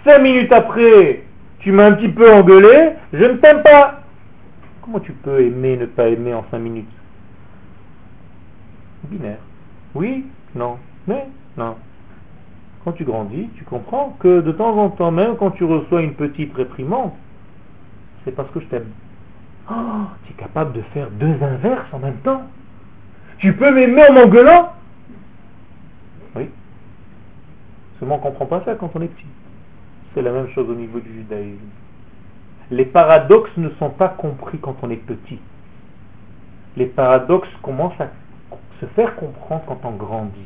[0.04, 1.24] Cinq minutes après,
[1.60, 4.00] tu m'as un petit peu engueulé, je ne t'aime pas.
[4.82, 6.88] Comment tu peux aimer, ne pas aimer en cinq minutes?
[9.04, 9.38] Binaire.
[9.94, 11.76] Oui, non, mais non.
[12.84, 16.14] Quand tu grandis, tu comprends que de temps en temps, même quand tu reçois une
[16.14, 17.12] petite réprimande,
[18.24, 18.90] c'est parce que je t'aime.
[19.70, 22.42] Oh, tu es capable de faire deux inverses en même temps.
[23.38, 24.72] Tu peux m'aimer en m'engueulant?
[26.36, 26.48] Oui.
[27.98, 29.26] Seulement on ne comprend pas ça quand on est petit.
[30.14, 31.58] C'est la même chose au niveau du judaïsme.
[32.70, 35.38] Les paradoxes ne sont pas compris quand on est petit.
[36.76, 38.10] Les paradoxes commencent à
[38.80, 40.38] se faire comprendre quand on grandit.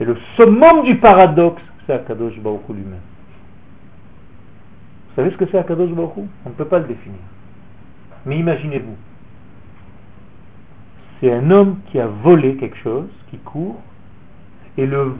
[0.00, 3.00] Et le summum du paradoxe, c'est Akadosh Baruch lui-même.
[5.08, 6.12] Vous savez ce que c'est Akadosh Baruch
[6.44, 7.20] On ne peut pas le définir.
[8.26, 8.96] Mais imaginez-vous,
[11.20, 13.80] c'est un homme qui a volé quelque chose, qui court,
[14.76, 15.14] et le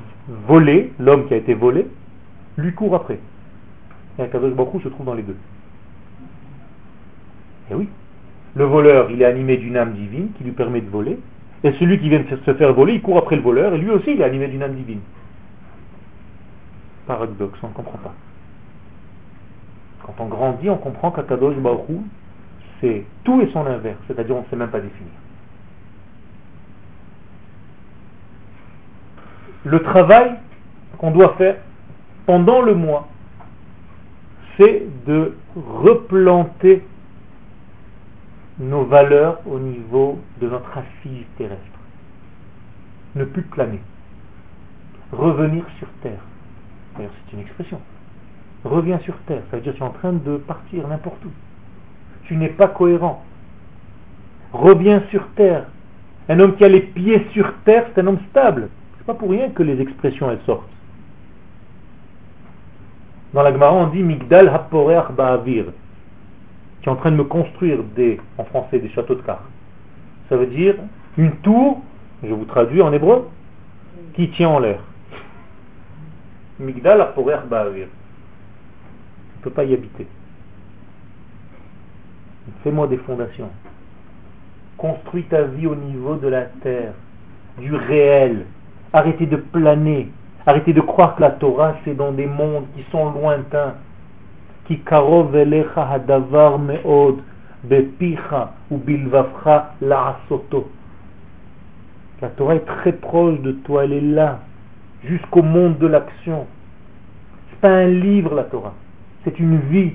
[0.46, 1.86] volé, l'homme qui a été volé,
[2.56, 3.18] lui court après.
[4.18, 5.36] Et Akadosh Baruch se trouve dans les deux.
[7.70, 7.88] Et oui,
[8.54, 11.18] le voleur, il est animé d'une âme divine qui lui permet de voler,
[11.64, 13.90] et celui qui vient de se faire voler, il court après le voleur, et lui
[13.90, 15.00] aussi, il est animé d'une âme divine.
[17.06, 18.14] Paradoxe, on ne comprend pas.
[20.04, 22.00] Quand on grandit, on comprend qu'Akadosh Baruch
[22.80, 25.12] c'est tout et son inverse, c'est-à-dire on ne sait même pas définir.
[29.64, 30.34] Le travail
[30.98, 31.56] qu'on doit faire
[32.26, 33.08] pendant le mois,
[34.56, 36.82] c'est de replanter
[38.58, 41.62] nos valeurs au niveau de notre assise terrestre.
[43.14, 43.80] Ne plus planer.
[45.12, 46.20] Revenir sur terre.
[46.96, 47.80] D'ailleurs, c'est une expression.
[48.64, 49.42] Reviens sur terre.
[49.50, 51.30] Ça veut dire que tu es en train de partir n'importe où.
[52.24, 53.24] Tu n'es pas cohérent.
[54.52, 55.66] Reviens sur terre.
[56.28, 58.68] Un homme qui a les pieds sur terre, c'est un homme stable.
[58.98, 60.68] C'est pas pour rien que les expressions elles sortent.
[63.36, 65.66] Dans la Gemara, on dit Migdal Haporeach Ba'avir
[66.80, 69.44] qui est en train de me construire des, en français, des châteaux de cartes.
[70.30, 70.76] Ça veut dire
[71.18, 71.82] une tour,
[72.22, 73.28] je vous traduis en hébreu,
[74.14, 74.80] qui tient en l'air.
[76.58, 77.88] Migdal aporer ba'avir.
[79.34, 80.06] On ne peut pas y habiter.
[82.64, 83.50] Fais-moi des fondations.
[84.78, 86.94] Construis ta vie au niveau de la terre,
[87.58, 88.46] du réel.
[88.94, 90.08] Arrêtez de planer.
[90.46, 93.74] Arrêtez de croire que la Torah, c'est dans des mondes qui sont lointains.
[94.66, 97.16] Qui hadavar meod
[97.64, 98.80] bepicha ou.
[102.22, 104.38] La Torah est très proche de toi, elle est là,
[105.04, 106.46] jusqu'au monde de l'action.
[107.50, 108.72] C'est pas un livre, la Torah.
[109.24, 109.92] C'est une vie.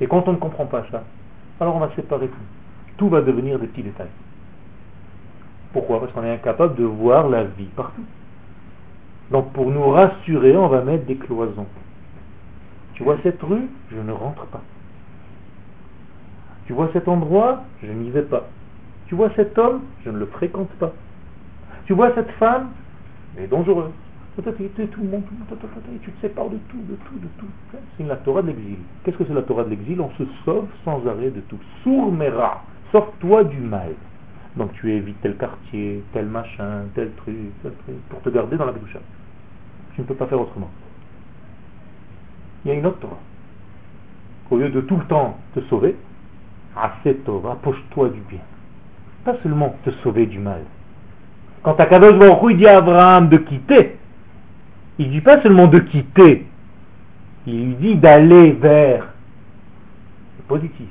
[0.00, 1.04] Et quand on ne comprend pas ça,
[1.60, 2.34] alors on va séparer tout.
[2.98, 4.08] Tout va devenir des petits détails.
[5.74, 6.00] Pourquoi?
[6.00, 8.04] Parce qu'on est incapable de voir la vie partout.
[9.30, 11.66] Donc pour nous rassurer, on va mettre des cloisons.
[12.94, 13.68] Tu vois cette rue?
[13.90, 14.62] Je ne rentre pas.
[16.66, 17.64] Tu vois cet endroit?
[17.82, 18.44] Je n'y vais pas.
[19.06, 19.82] Tu vois cet homme?
[20.04, 20.92] Je ne le fréquente pas.
[21.86, 22.68] Tu vois cette femme?
[23.36, 23.90] Elle est dangereuse.
[24.36, 25.22] Tout le monde,
[26.02, 27.46] tu te sépares de tout, de tout, de tout.
[27.96, 28.78] C'est la Torah de l'exil.
[29.04, 30.00] Qu'est-ce que c'est la Torah de l'exil?
[30.00, 31.58] On se sauve sans arrêt de tout.
[31.82, 33.90] Sourmera, sors-toi du mal.
[34.56, 38.66] Donc tu évites tel quartier, tel machin, tel truc, tel truc, pour te garder dans
[38.66, 38.96] la douche.
[39.94, 40.70] Tu ne peux pas faire autrement.
[42.64, 43.18] Il y a une autre Torah.
[44.50, 45.96] Au lieu de tout le temps te sauver,
[46.76, 48.40] assez Torah, approche-toi du bien.
[49.24, 50.62] Pas seulement te sauver du mal.
[51.62, 53.96] Quand Akadosh Baruch dit à Abraham de quitter,
[54.98, 56.46] il ne dit pas seulement de quitter,
[57.46, 59.08] il lui dit d'aller vers
[60.38, 60.88] le positif.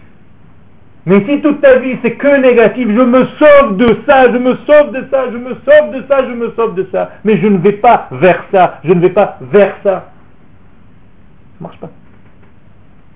[1.05, 4.55] Mais si toute ta vie c'est que négatif, je me sauve de ça, je me
[4.65, 7.47] sauve de ça, je me sauve de ça, je me sauve de ça, mais je
[7.47, 9.91] ne vais pas vers ça, je ne vais pas vers ça.
[9.91, 11.89] Ça ne marche pas.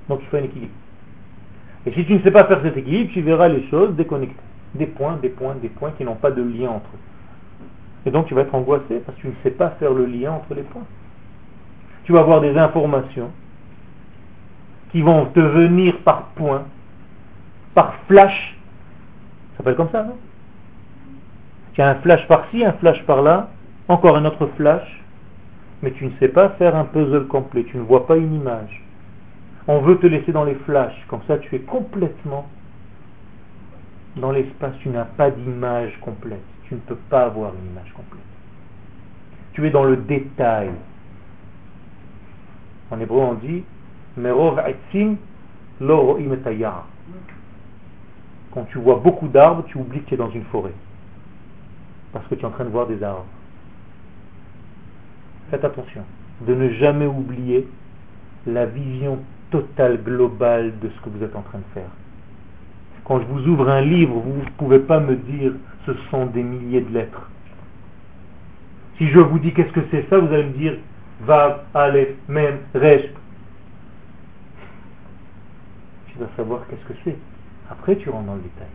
[0.10, 0.74] Donc il faut un équilibre.
[1.86, 4.36] Et si tu ne sais pas faire cet équilibre, tu verras les choses déconnectées.
[4.76, 7.00] Des points, des points, des points qui n'ont pas de lien entre eux.
[8.06, 10.34] Et donc tu vas être angoissé parce que tu ne sais pas faire le lien
[10.34, 10.86] entre les points.
[12.04, 13.32] Tu vas avoir des informations
[14.92, 16.66] qui vont te venir par points
[17.78, 18.58] par flash.
[19.52, 20.18] Ça s'appelle comme ça, non?
[21.74, 23.52] Tu as un flash par-ci, un flash par-là,
[23.88, 25.04] encore un autre flash,
[25.84, 28.82] mais tu ne sais pas faire un puzzle complet, tu ne vois pas une image.
[29.68, 32.50] On veut te laisser dans les flashs, comme ça tu es complètement
[34.16, 38.24] dans l'espace, tu n'as pas d'image complète, tu ne peux pas avoir une image complète.
[39.54, 40.72] Tu es dans le détail.
[42.90, 43.64] En hébreu, on dit
[44.18, 44.60] Merov
[48.58, 50.74] Quand tu vois beaucoup d'arbres, tu oublies que tu es dans une forêt.
[52.12, 53.28] Parce que tu es en train de voir des arbres.
[55.52, 56.02] Faites attention
[56.42, 57.68] de ne jamais oublier
[58.48, 59.20] la vision
[59.52, 61.90] totale, globale de ce que vous êtes en train de faire.
[63.04, 65.54] Quand je vous ouvre un livre, vous ne pouvez pas me dire
[65.86, 67.30] ce sont des milliers de lettres.
[68.98, 70.78] Si je vous dis qu'est-ce que c'est ça, vous allez me dire
[71.22, 73.06] Vav, Aleph, Mem, Resh.
[76.08, 77.18] Tu dois savoir qu'est-ce que c'est.
[77.70, 78.68] Après, tu rentres dans le détail.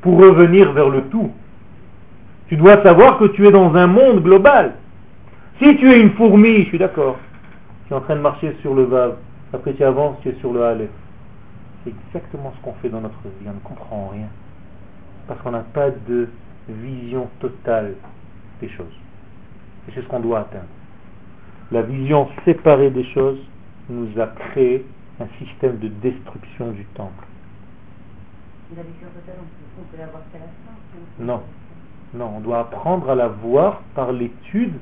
[0.00, 1.30] Pour revenir vers le tout,
[2.48, 4.74] tu dois savoir que tu es dans un monde global.
[5.60, 7.18] Si tu es une fourmi, je suis d'accord,
[7.86, 9.16] tu es en train de marcher sur le Vav,
[9.52, 10.90] après tu avances, tu es sur le Aleph.
[11.84, 14.28] C'est exactement ce qu'on fait dans notre vie, on ne comprend rien.
[15.26, 16.28] Parce qu'on n'a pas de
[16.68, 17.94] vision totale
[18.60, 18.86] des choses.
[19.88, 20.64] Et c'est ce qu'on doit atteindre.
[21.70, 23.38] La vision séparée des choses
[23.90, 24.86] nous a créé
[25.20, 27.27] un système de destruction du temple.
[31.18, 31.42] Non.
[32.14, 34.78] Non, on doit apprendre à la voir par l'étude